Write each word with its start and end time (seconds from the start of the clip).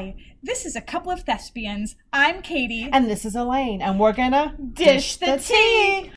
Hi, 0.00 0.14
this 0.42 0.64
is 0.64 0.76
a 0.76 0.80
couple 0.80 1.12
of 1.12 1.24
thespians. 1.24 1.94
I'm 2.10 2.40
Katie. 2.40 2.88
And 2.90 3.10
this 3.10 3.26
is 3.26 3.36
Elaine, 3.36 3.82
and 3.82 4.00
we're 4.00 4.14
gonna 4.14 4.54
Dish 4.72 5.16
the 5.16 5.36
tea. 5.36 6.12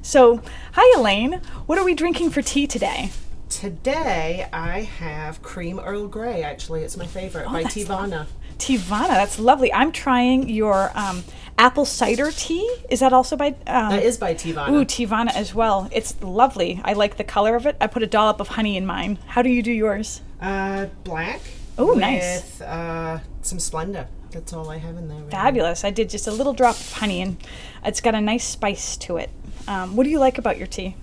So, 0.00 0.40
hi 0.72 0.98
Elaine. 0.98 1.42
What 1.66 1.78
are 1.78 1.84
we 1.84 1.94
drinking 1.94 2.30
for 2.30 2.40
tea 2.40 2.66
today? 2.66 3.10
Today 3.50 4.48
I 4.54 4.80
have 4.80 5.42
cream 5.42 5.78
Earl 5.78 6.08
Grey. 6.08 6.42
Actually, 6.42 6.82
it's 6.82 6.96
my 6.96 7.06
favorite 7.06 7.44
by 7.44 7.60
Oh, 7.60 7.62
that's 7.64 7.74
Teavana. 7.74 8.26
Teavana, 8.56 9.08
that's 9.08 9.38
lovely. 9.38 9.70
I'm 9.74 9.92
trying 9.92 10.48
your 10.48 10.92
um, 10.94 11.24
apple 11.58 11.84
cider 11.84 12.30
tea. 12.30 12.66
Is 12.88 13.00
that 13.00 13.12
also 13.12 13.36
by? 13.36 13.48
Um, 13.66 13.90
That 13.90 14.02
is 14.02 14.16
by 14.16 14.32
Teavana. 14.32 14.70
Ooh, 14.70 14.86
Teavana 14.86 15.34
as 15.34 15.54
well. 15.54 15.90
It's 15.92 16.18
lovely. 16.22 16.80
I 16.82 16.94
like 16.94 17.18
the 17.18 17.24
color 17.24 17.54
of 17.54 17.66
it. 17.66 17.76
I 17.82 17.86
put 17.86 18.02
a 18.02 18.06
dollop 18.06 18.40
of 18.40 18.48
honey 18.48 18.78
in 18.78 18.86
mine. 18.86 19.18
How 19.26 19.42
do 19.42 19.50
you 19.50 19.62
do 19.62 19.72
yours? 19.72 20.22
Uh, 20.40 20.86
black. 21.04 21.42
With, 21.78 21.98
nice. 21.98 22.60
uh, 22.60 23.20
some 23.42 23.58
Splenda. 23.58 24.06
That's 24.30 24.52
all 24.52 24.70
I 24.70 24.78
have 24.78 24.96
in 24.96 25.08
there. 25.08 25.18
Really. 25.18 25.30
Fabulous. 25.30 25.84
I 25.84 25.90
did 25.90 26.10
just 26.10 26.26
a 26.26 26.32
little 26.32 26.52
drop 26.52 26.76
of 26.76 26.92
honey 26.92 27.22
and 27.22 27.36
it's 27.84 28.00
got 28.00 28.14
a 28.14 28.20
nice 28.20 28.44
spice 28.44 28.96
to 28.98 29.16
it. 29.16 29.30
Um, 29.68 29.96
what 29.96 30.04
do 30.04 30.10
you 30.10 30.18
like 30.18 30.38
about 30.38 30.58
your 30.58 30.66
tea? 30.66 30.96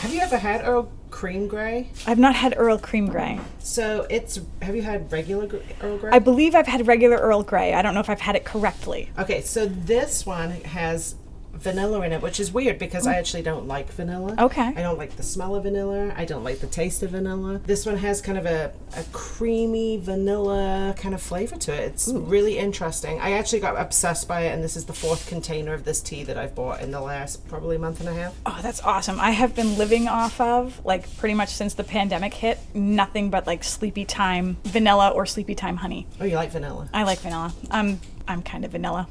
Have 0.00 0.12
you 0.12 0.20
ever 0.20 0.36
had 0.38 0.66
Earl 0.66 0.90
Cream 1.10 1.46
Grey? 1.48 1.88
I've 2.06 2.18
not 2.18 2.34
had 2.34 2.54
Earl 2.56 2.78
Cream 2.78 3.08
Grey. 3.08 3.40
So 3.60 4.06
it's. 4.10 4.38
Have 4.60 4.76
you 4.76 4.82
had 4.82 5.10
regular 5.10 5.46
gr- 5.46 5.56
Earl 5.80 5.98
Grey? 5.98 6.10
I 6.12 6.18
believe 6.18 6.54
I've 6.54 6.66
had 6.66 6.86
regular 6.86 7.16
Earl 7.16 7.42
Grey. 7.42 7.72
I 7.72 7.80
don't 7.80 7.94
know 7.94 8.00
if 8.00 8.10
I've 8.10 8.20
had 8.20 8.36
it 8.36 8.44
correctly. 8.44 9.10
Okay, 9.18 9.40
so 9.40 9.66
this 9.66 10.26
one 10.26 10.50
has 10.50 11.14
vanilla 11.56 12.02
in 12.02 12.12
it, 12.12 12.22
which 12.22 12.40
is 12.40 12.52
weird 12.52 12.78
because 12.78 13.06
I 13.06 13.14
mm. 13.14 13.18
actually 13.18 13.42
don't 13.42 13.66
like 13.66 13.90
vanilla. 13.92 14.34
Okay. 14.38 14.72
I 14.76 14.82
don't 14.82 14.98
like 14.98 15.16
the 15.16 15.22
smell 15.22 15.54
of 15.54 15.64
vanilla. 15.64 16.12
I 16.16 16.24
don't 16.24 16.44
like 16.44 16.60
the 16.60 16.66
taste 16.66 17.02
of 17.02 17.10
vanilla. 17.10 17.60
This 17.64 17.86
one 17.86 17.96
has 17.96 18.20
kind 18.20 18.38
of 18.38 18.46
a, 18.46 18.72
a 18.96 19.04
creamy 19.12 19.98
vanilla 19.98 20.94
kind 20.96 21.14
of 21.14 21.22
flavor 21.22 21.56
to 21.56 21.72
it. 21.72 21.92
It's 21.92 22.08
really 22.08 22.58
interesting. 22.58 23.20
I 23.20 23.32
actually 23.32 23.60
got 23.60 23.80
obsessed 23.80 24.28
by 24.28 24.42
it, 24.42 24.52
and 24.52 24.62
this 24.62 24.76
is 24.76 24.84
the 24.84 24.92
fourth 24.92 25.28
container 25.28 25.74
of 25.74 25.84
this 25.84 26.00
tea 26.00 26.24
that 26.24 26.36
I've 26.36 26.54
bought 26.54 26.80
in 26.80 26.90
the 26.90 27.00
last 27.00 27.46
probably 27.48 27.78
month 27.78 28.00
and 28.00 28.08
a 28.08 28.14
half. 28.14 28.34
Oh, 28.44 28.58
that's 28.62 28.82
awesome. 28.82 29.18
I 29.20 29.30
have 29.30 29.54
been 29.54 29.76
living 29.78 30.08
off 30.08 30.40
of, 30.40 30.84
like, 30.84 31.14
pretty 31.16 31.34
much 31.34 31.50
since 31.50 31.74
the 31.74 31.84
pandemic 31.84 32.34
hit, 32.34 32.58
nothing 32.74 33.30
but 33.30 33.46
like 33.46 33.64
sleepy 33.64 34.04
time 34.04 34.56
vanilla 34.64 35.10
or 35.10 35.26
sleepy 35.26 35.54
time 35.54 35.76
honey. 35.76 36.06
Oh, 36.20 36.24
you 36.24 36.36
like 36.36 36.50
vanilla? 36.50 36.88
I 36.92 37.04
like 37.04 37.20
vanilla. 37.20 37.52
I'm 37.70 38.00
I'm 38.28 38.42
kind 38.42 38.64
of 38.64 38.72
vanilla. 38.72 39.08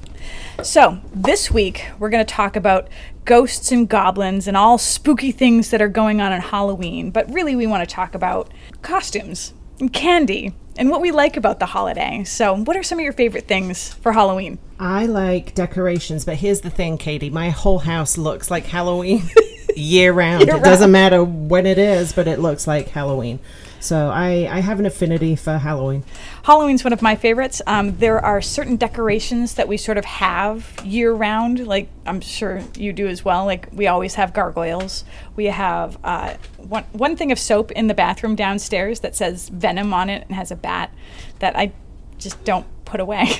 So, 0.63 0.99
this 1.13 1.49
week 1.51 1.85
we're 1.99 2.09
going 2.09 2.25
to 2.25 2.33
talk 2.33 2.55
about 2.55 2.87
ghosts 3.23 3.71
and 3.71 3.87
goblins 3.87 4.47
and 4.47 4.57
all 4.57 4.77
spooky 4.77 5.31
things 5.31 5.69
that 5.71 5.81
are 5.81 5.87
going 5.87 6.21
on 6.21 6.31
on 6.31 6.41
Halloween, 6.41 7.11
but 7.11 7.31
really 7.33 7.55
we 7.55 7.67
want 7.67 7.87
to 7.87 7.93
talk 7.93 8.13
about 8.13 8.51
costumes 8.81 9.53
and 9.79 9.91
candy 9.91 10.53
and 10.77 10.89
what 10.89 11.01
we 11.01 11.11
like 11.11 11.37
about 11.37 11.59
the 11.59 11.65
holiday. 11.67 12.23
So, 12.23 12.55
what 12.55 12.75
are 12.75 12.83
some 12.83 12.99
of 12.99 13.03
your 13.03 13.13
favorite 13.13 13.47
things 13.47 13.93
for 13.93 14.11
Halloween? 14.11 14.59
I 14.79 15.05
like 15.05 15.55
decorations, 15.55 16.25
but 16.25 16.35
here's 16.35 16.61
the 16.61 16.69
thing, 16.69 16.97
Katie. 16.97 17.29
My 17.29 17.49
whole 17.49 17.79
house 17.79 18.17
looks 18.17 18.51
like 18.51 18.65
Halloween 18.65 19.23
year 19.75 20.11
round. 20.11 20.47
Year 20.47 20.57
it 20.57 20.63
doesn't 20.63 20.91
matter 20.91 21.23
when 21.23 21.65
it 21.65 21.77
is, 21.77 22.13
but 22.13 22.27
it 22.27 22.39
looks 22.39 22.67
like 22.67 22.89
Halloween. 22.89 23.39
So 23.85 24.09
I, 24.09 24.49
I 24.49 24.61
have 24.61 24.79
an 24.79 24.87
affinity 24.87 25.35
for 25.35 25.59
Halloween. 25.59 26.03
Halloween's 26.41 26.83
one 26.83 26.91
of 26.91 27.03
my 27.03 27.15
favorites. 27.15 27.61
Um, 27.67 27.95
there 27.99 28.19
are 28.19 28.41
certain 28.41 28.77
decorations 28.77 29.53
that 29.53 29.67
we 29.67 29.77
sort 29.77 29.99
of 29.99 30.05
have 30.05 30.73
year 30.83 31.13
round, 31.13 31.67
like 31.67 31.87
I'm 32.07 32.19
sure 32.19 32.63
you 32.75 32.93
do 32.93 33.05
as 33.07 33.23
well. 33.23 33.45
Like 33.45 33.67
we 33.71 33.85
always 33.85 34.15
have 34.15 34.33
gargoyles. 34.33 35.05
We 35.35 35.45
have 35.45 35.99
uh, 36.03 36.33
one 36.57 36.83
one 36.93 37.15
thing 37.15 37.31
of 37.31 37.37
soap 37.37 37.71
in 37.73 37.85
the 37.85 37.93
bathroom 37.93 38.35
downstairs 38.35 39.01
that 39.01 39.15
says 39.15 39.49
Venom 39.49 39.93
on 39.93 40.09
it 40.09 40.25
and 40.27 40.35
has 40.35 40.49
a 40.49 40.55
bat 40.55 40.91
that 41.37 41.55
I 41.55 41.71
just 42.17 42.43
don't 42.43 42.65
put 42.85 42.99
away. 42.99 43.33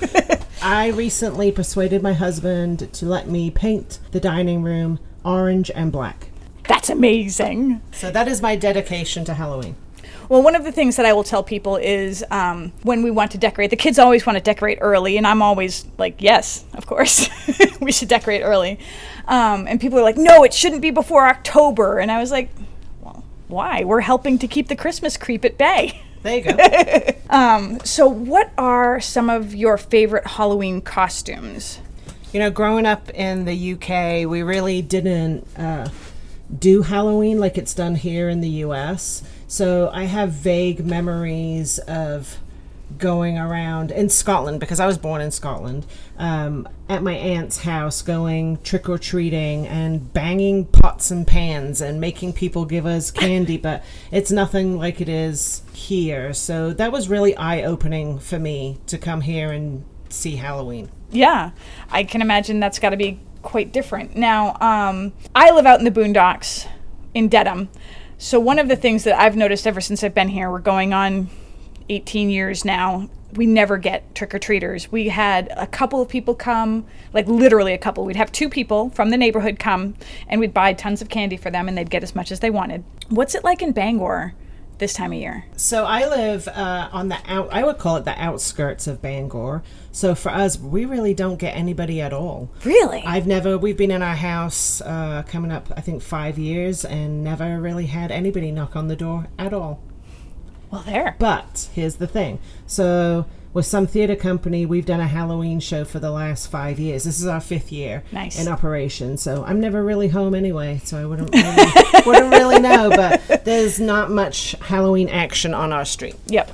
I 0.62 0.88
recently 0.88 1.52
persuaded 1.52 2.02
my 2.02 2.14
husband 2.14 2.90
to 2.94 3.04
let 3.04 3.28
me 3.28 3.50
paint 3.50 3.98
the 4.12 4.20
dining 4.20 4.62
room 4.62 4.98
orange 5.24 5.70
and 5.74 5.92
black. 5.92 6.30
That's 6.66 6.88
amazing. 6.88 7.82
So 7.92 8.10
that 8.10 8.28
is 8.28 8.40
my 8.40 8.56
dedication 8.56 9.24
to 9.26 9.34
Halloween. 9.34 9.76
Well, 10.28 10.42
one 10.42 10.54
of 10.54 10.64
the 10.64 10.72
things 10.72 10.96
that 10.96 11.06
I 11.06 11.12
will 11.12 11.24
tell 11.24 11.42
people 11.42 11.76
is 11.76 12.24
um, 12.30 12.72
when 12.82 13.02
we 13.02 13.10
want 13.10 13.32
to 13.32 13.38
decorate, 13.38 13.70
the 13.70 13.76
kids 13.76 13.98
always 13.98 14.26
want 14.26 14.36
to 14.36 14.42
decorate 14.42 14.78
early, 14.80 15.16
and 15.16 15.26
I'm 15.26 15.42
always 15.42 15.86
like, 15.98 16.16
yes, 16.20 16.64
of 16.74 16.86
course, 16.86 17.28
we 17.80 17.92
should 17.92 18.08
decorate 18.08 18.42
early. 18.42 18.78
Um, 19.26 19.66
and 19.66 19.80
people 19.80 19.98
are 19.98 20.02
like, 20.02 20.16
no, 20.16 20.44
it 20.44 20.54
shouldn't 20.54 20.82
be 20.82 20.90
before 20.90 21.26
October. 21.26 21.98
And 21.98 22.10
I 22.10 22.18
was 22.18 22.30
like, 22.30 22.50
well, 23.00 23.24
why? 23.48 23.84
We're 23.84 24.00
helping 24.00 24.38
to 24.38 24.46
keep 24.46 24.68
the 24.68 24.76
Christmas 24.76 25.16
creep 25.16 25.44
at 25.44 25.58
bay. 25.58 26.02
There 26.22 26.36
you 26.36 26.44
go. 26.44 27.76
So, 27.84 28.08
what 28.08 28.52
are 28.58 29.00
some 29.00 29.30
of 29.30 29.54
your 29.54 29.78
favorite 29.78 30.26
Halloween 30.26 30.82
costumes? 30.82 31.80
you 32.32 32.38
know, 32.38 32.50
growing 32.50 32.86
up 32.86 33.10
in 33.10 33.44
the 33.44 33.72
UK, 33.74 34.28
we 34.28 34.42
really 34.42 34.82
didn't 34.82 35.46
uh, 35.58 35.88
do 36.56 36.82
Halloween 36.82 37.38
like 37.38 37.58
it's 37.58 37.74
done 37.74 37.96
here 37.96 38.28
in 38.28 38.40
the 38.40 38.48
US. 38.64 39.22
So 39.50 39.90
I 39.92 40.04
have 40.04 40.30
vague 40.30 40.86
memories 40.86 41.80
of 41.80 42.38
going 42.98 43.36
around 43.36 43.90
in 43.90 44.08
Scotland 44.08 44.60
because 44.60 44.78
I 44.78 44.86
was 44.86 44.96
born 44.96 45.20
in 45.20 45.32
Scotland 45.32 45.86
um, 46.18 46.68
at 46.88 47.02
my 47.02 47.14
aunt's 47.14 47.58
house 47.58 48.00
going 48.00 48.58
trick 48.62 48.88
or 48.88 48.96
treating 48.96 49.66
and 49.66 50.12
banging 50.12 50.66
pots 50.66 51.10
and 51.10 51.26
pans 51.26 51.80
and 51.80 52.00
making 52.00 52.34
people 52.34 52.64
give 52.64 52.86
us 52.86 53.10
candy 53.10 53.56
but 53.56 53.82
it's 54.12 54.30
nothing 54.30 54.78
like 54.78 55.00
it 55.00 55.08
is 55.08 55.62
here 55.72 56.32
so 56.32 56.72
that 56.72 56.92
was 56.92 57.08
really 57.08 57.36
eye 57.36 57.64
opening 57.64 58.20
for 58.20 58.38
me 58.38 58.78
to 58.86 58.98
come 58.98 59.20
here 59.22 59.50
and 59.50 59.84
see 60.10 60.36
Halloween 60.36 60.88
Yeah, 61.10 61.50
I 61.90 62.04
can 62.04 62.22
imagine 62.22 62.60
that's 62.60 62.78
got 62.78 62.90
to 62.90 62.96
be 62.96 63.18
quite 63.42 63.72
different. 63.72 64.14
Now, 64.14 64.56
um, 64.60 65.12
I 65.34 65.50
live 65.50 65.66
out 65.66 65.80
in 65.80 65.84
the 65.84 65.90
boondocks 65.90 66.68
in 67.14 67.28
Dedham. 67.28 67.68
So, 68.22 68.38
one 68.38 68.58
of 68.58 68.68
the 68.68 68.76
things 68.76 69.04
that 69.04 69.18
I've 69.18 69.34
noticed 69.34 69.66
ever 69.66 69.80
since 69.80 70.04
I've 70.04 70.14
been 70.14 70.28
here, 70.28 70.50
we're 70.50 70.58
going 70.58 70.92
on 70.92 71.30
18 71.88 72.28
years 72.28 72.66
now, 72.66 73.08
we 73.32 73.46
never 73.46 73.78
get 73.78 74.14
trick 74.14 74.34
or 74.34 74.38
treaters. 74.38 74.92
We 74.92 75.08
had 75.08 75.50
a 75.56 75.66
couple 75.66 76.02
of 76.02 76.08
people 76.10 76.34
come, 76.34 76.84
like 77.14 77.26
literally 77.28 77.72
a 77.72 77.78
couple. 77.78 78.04
We'd 78.04 78.16
have 78.16 78.30
two 78.30 78.50
people 78.50 78.90
from 78.90 79.08
the 79.08 79.16
neighborhood 79.16 79.58
come 79.58 79.94
and 80.28 80.38
we'd 80.38 80.52
buy 80.52 80.74
tons 80.74 81.00
of 81.00 81.08
candy 81.08 81.38
for 81.38 81.50
them 81.50 81.66
and 81.66 81.78
they'd 81.78 81.88
get 81.88 82.02
as 82.02 82.14
much 82.14 82.30
as 82.30 82.40
they 82.40 82.50
wanted. 82.50 82.84
What's 83.08 83.34
it 83.34 83.42
like 83.42 83.62
in 83.62 83.72
Bangor 83.72 84.34
this 84.80 84.92
time 84.94 85.12
of 85.12 85.18
year? 85.18 85.44
So 85.56 85.84
I 85.84 86.08
live 86.08 86.48
uh, 86.48 86.88
on 86.92 87.08
the 87.08 87.18
out. 87.26 87.48
I 87.52 87.62
would 87.62 87.78
call 87.78 87.96
it 87.96 88.04
the 88.04 88.20
outskirts 88.20 88.86
of 88.88 89.00
Bangor. 89.00 89.62
So 89.92 90.14
for 90.14 90.30
us, 90.30 90.58
we 90.58 90.84
really 90.84 91.14
don't 91.14 91.36
get 91.36 91.56
anybody 91.56 92.00
at 92.00 92.12
all. 92.12 92.50
Really? 92.64 93.02
I've 93.06 93.26
never. 93.26 93.56
We've 93.56 93.76
been 93.76 93.90
in 93.92 94.02
our 94.02 94.16
house 94.16 94.80
uh, 94.80 95.22
coming 95.28 95.52
up, 95.52 95.70
I 95.76 95.80
think, 95.80 96.02
five 96.02 96.38
years, 96.38 96.84
and 96.84 97.22
never 97.22 97.60
really 97.60 97.86
had 97.86 98.10
anybody 98.10 98.50
knock 98.50 98.74
on 98.74 98.88
the 98.88 98.96
door 98.96 99.28
at 99.38 99.52
all. 99.54 99.80
well, 100.70 100.82
there. 100.82 101.14
But 101.18 101.68
here's 101.74 101.96
the 101.96 102.06
thing. 102.08 102.40
So 102.66 103.26
with 103.52 103.66
some 103.66 103.86
theater 103.86 104.14
company, 104.16 104.64
we've 104.66 104.86
done 104.86 105.00
a 105.00 105.06
Halloween 105.08 105.58
show 105.60 105.84
for 105.84 105.98
the 105.98 106.10
last 106.10 106.46
five 106.50 106.78
years. 106.78 107.04
This 107.04 107.18
is 107.20 107.26
our 107.26 107.40
fifth 107.40 107.72
year 107.72 108.02
Nice. 108.12 108.40
in 108.40 108.46
operation. 108.48 109.16
So 109.16 109.44
I'm 109.44 109.60
never 109.60 109.82
really 109.82 110.08
home 110.08 110.34
anyway. 110.34 110.80
So 110.84 110.98
I 111.00 111.04
wouldn't 111.06 111.34
really, 111.34 111.72
wouldn't 112.06 112.30
really 112.32 112.60
know. 112.60 112.90
But 112.90 113.44
there's 113.44 113.80
not 113.80 114.10
much 114.10 114.52
Halloween 114.62 115.08
action 115.08 115.52
on 115.54 115.72
our 115.72 115.84
street. 115.84 116.14
Yep. 116.26 116.50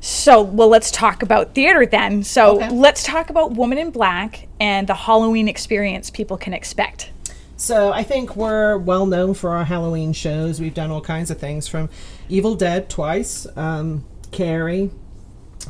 So, 0.00 0.42
well, 0.42 0.68
let's 0.68 0.90
talk 0.90 1.22
about 1.22 1.54
theater 1.54 1.84
then. 1.84 2.22
So, 2.22 2.56
Okay. 2.56 2.70
let's 2.70 3.02
talk 3.02 3.30
about 3.30 3.52
Woman 3.52 3.78
in 3.78 3.90
Black 3.90 4.46
and 4.60 4.86
the 4.86 4.94
Halloween 4.94 5.48
experience 5.48 6.08
people 6.10 6.36
can 6.36 6.52
expect. 6.54 7.10
So 7.56 7.92
I 7.92 8.04
think 8.04 8.36
we're 8.36 8.78
well 8.78 9.06
known 9.06 9.34
for 9.34 9.50
our 9.56 9.64
Halloween 9.64 10.12
shows. 10.12 10.60
We've 10.60 10.72
done 10.74 10.92
all 10.92 11.00
kinds 11.00 11.32
of 11.32 11.38
things 11.38 11.66
from 11.66 11.88
Evil 12.28 12.54
Dead 12.54 12.88
twice, 12.88 13.48
um, 13.56 14.04
Carrie. 14.30 14.90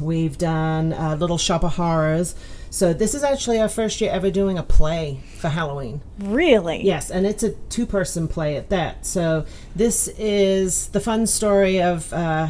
We've 0.01 0.37
done 0.37 0.93
uh, 0.93 1.17
Little 1.19 1.39
Shop 1.39 1.65
of 1.65 1.77
Horrors. 1.77 2.35
So 2.71 2.93
this 2.93 3.15
is 3.15 3.23
actually 3.23 3.61
our 3.61 3.69
first 3.69 4.00
year 4.00 4.11
ever 4.11 4.31
doing 4.31 4.59
a 4.59 4.62
play 4.62 5.21
for 5.39 5.49
Halloween. 5.49 6.03
Really? 6.19 6.85
Yes, 6.85 7.11
and 7.11 7.27
it's 7.27 7.43
a 7.43 7.53
two-person 7.71 8.29
play 8.29 8.56
at 8.56 8.69
that. 8.69 9.06
So 9.06 9.47
this 9.75 10.09
is 10.19 10.89
the 10.89 11.00
fun 11.00 11.27
story 11.27 11.81
of 11.81 12.12
uh, 12.12 12.49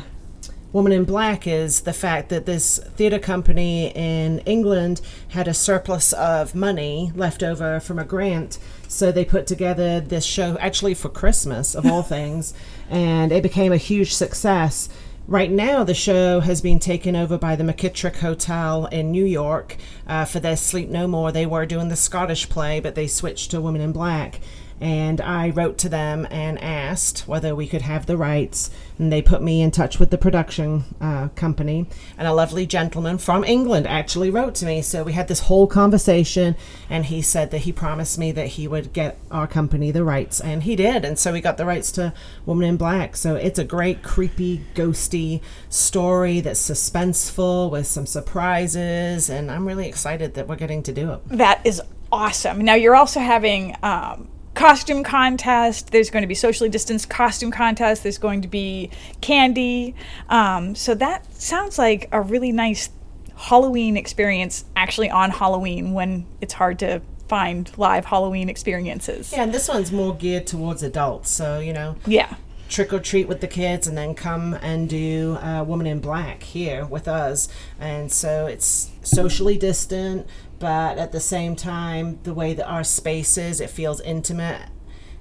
Woman 0.70 0.92
in 0.92 1.04
Black 1.04 1.46
is 1.46 1.80
the 1.80 1.94
fact 1.94 2.28
that 2.28 2.44
this 2.44 2.78
theater 2.94 3.18
company 3.18 3.88
in 3.94 4.40
England 4.40 5.00
had 5.28 5.48
a 5.48 5.54
surplus 5.54 6.12
of 6.12 6.54
money 6.54 7.10
left 7.14 7.42
over 7.42 7.80
from 7.80 7.98
a 7.98 8.04
grant. 8.04 8.58
So 8.86 9.10
they 9.10 9.24
put 9.24 9.46
together 9.46 9.98
this 9.98 10.26
show 10.26 10.58
actually 10.60 10.92
for 10.92 11.08
Christmas, 11.08 11.74
of 11.74 11.86
all 11.86 12.02
things, 12.16 12.52
and 12.90 13.32
it 13.32 13.42
became 13.42 13.72
a 13.72 13.78
huge 13.78 14.12
success. 14.12 14.90
Right 15.28 15.50
now, 15.50 15.84
the 15.84 15.92
show 15.92 16.40
has 16.40 16.62
been 16.62 16.78
taken 16.78 17.14
over 17.14 17.36
by 17.36 17.54
the 17.54 17.62
McKittrick 17.62 18.16
Hotel 18.20 18.86
in 18.86 19.10
New 19.10 19.26
York 19.26 19.76
uh, 20.06 20.24
for 20.24 20.40
their 20.40 20.56
Sleep 20.56 20.88
No 20.88 21.06
More. 21.06 21.30
They 21.30 21.44
were 21.44 21.66
doing 21.66 21.88
the 21.88 21.96
Scottish 21.96 22.48
play, 22.48 22.80
but 22.80 22.94
they 22.94 23.06
switched 23.06 23.50
to 23.50 23.60
Women 23.60 23.82
in 23.82 23.92
Black. 23.92 24.40
And 24.80 25.20
I 25.20 25.50
wrote 25.50 25.78
to 25.78 25.88
them 25.88 26.26
and 26.30 26.62
asked 26.62 27.26
whether 27.26 27.54
we 27.54 27.66
could 27.66 27.82
have 27.82 28.06
the 28.06 28.16
rights. 28.16 28.70
And 28.98 29.12
they 29.12 29.22
put 29.22 29.42
me 29.42 29.62
in 29.62 29.70
touch 29.70 29.98
with 29.98 30.10
the 30.10 30.18
production 30.18 30.84
uh, 31.00 31.28
company. 31.28 31.86
And 32.16 32.28
a 32.28 32.32
lovely 32.32 32.66
gentleman 32.66 33.18
from 33.18 33.44
England 33.44 33.86
actually 33.86 34.30
wrote 34.30 34.54
to 34.56 34.66
me. 34.66 34.82
So 34.82 35.02
we 35.02 35.12
had 35.12 35.28
this 35.28 35.40
whole 35.40 35.66
conversation. 35.66 36.56
And 36.88 37.06
he 37.06 37.22
said 37.22 37.50
that 37.50 37.58
he 37.58 37.72
promised 37.72 38.18
me 38.18 38.32
that 38.32 38.48
he 38.48 38.68
would 38.68 38.92
get 38.92 39.18
our 39.30 39.46
company 39.46 39.90
the 39.90 40.04
rights. 40.04 40.40
And 40.40 40.62
he 40.62 40.76
did. 40.76 41.04
And 41.04 41.18
so 41.18 41.32
we 41.32 41.40
got 41.40 41.56
the 41.56 41.66
rights 41.66 41.92
to 41.92 42.12
Woman 42.46 42.68
in 42.68 42.76
Black. 42.76 43.16
So 43.16 43.34
it's 43.34 43.58
a 43.58 43.64
great, 43.64 44.02
creepy, 44.02 44.64
ghosty 44.74 45.40
story 45.68 46.40
that's 46.40 46.60
suspenseful 46.68 47.70
with 47.70 47.86
some 47.86 48.06
surprises. 48.06 49.28
And 49.28 49.50
I'm 49.50 49.66
really 49.66 49.88
excited 49.88 50.34
that 50.34 50.48
we're 50.48 50.56
getting 50.56 50.82
to 50.84 50.92
do 50.92 51.12
it. 51.12 51.20
That 51.28 51.60
is 51.64 51.82
awesome. 52.10 52.64
Now 52.64 52.74
you're 52.74 52.96
also 52.96 53.20
having 53.20 53.76
um, 53.82 54.28
costume 54.58 55.04
contest. 55.04 55.92
There's 55.92 56.10
going 56.10 56.22
to 56.22 56.26
be 56.26 56.34
socially 56.34 56.68
distanced 56.68 57.08
costume 57.08 57.52
contest. 57.52 58.02
There's 58.02 58.18
going 58.18 58.42
to 58.42 58.48
be 58.48 58.90
candy. 59.20 59.94
Um, 60.28 60.74
so 60.74 60.94
that 60.96 61.32
sounds 61.32 61.78
like 61.78 62.08
a 62.10 62.20
really 62.20 62.50
nice 62.50 62.90
Halloween 63.36 63.96
experience. 63.96 64.64
Actually, 64.74 65.10
on 65.10 65.30
Halloween 65.30 65.92
when 65.92 66.26
it's 66.40 66.54
hard 66.54 66.80
to 66.80 67.00
find 67.28 67.70
live 67.78 68.06
Halloween 68.06 68.48
experiences. 68.48 69.32
Yeah, 69.32 69.44
and 69.44 69.54
this 69.54 69.68
one's 69.68 69.92
more 69.92 70.14
geared 70.14 70.46
towards 70.48 70.82
adults. 70.82 71.30
So 71.30 71.60
you 71.60 71.72
know, 71.72 71.94
Yeah. 72.04 72.34
Trick 72.68 72.92
or 72.92 73.00
treat 73.00 73.26
with 73.26 73.40
the 73.40 73.46
kids 73.46 73.86
and 73.86 73.96
then 73.96 74.14
come 74.14 74.54
and 74.54 74.88
do 74.88 75.36
uh, 75.36 75.64
Woman 75.64 75.86
in 75.86 76.00
Black 76.00 76.42
here 76.42 76.84
with 76.84 77.08
us. 77.08 77.48
And 77.80 78.12
so 78.12 78.46
it's 78.46 78.90
socially 79.02 79.56
distant, 79.56 80.26
but 80.58 80.98
at 80.98 81.12
the 81.12 81.20
same 81.20 81.56
time, 81.56 82.18
the 82.22 82.34
way 82.34 82.54
that 82.54 82.66
our 82.66 82.84
space 82.84 83.38
is, 83.38 83.60
it 83.60 83.70
feels 83.70 84.00
intimate. 84.00 84.68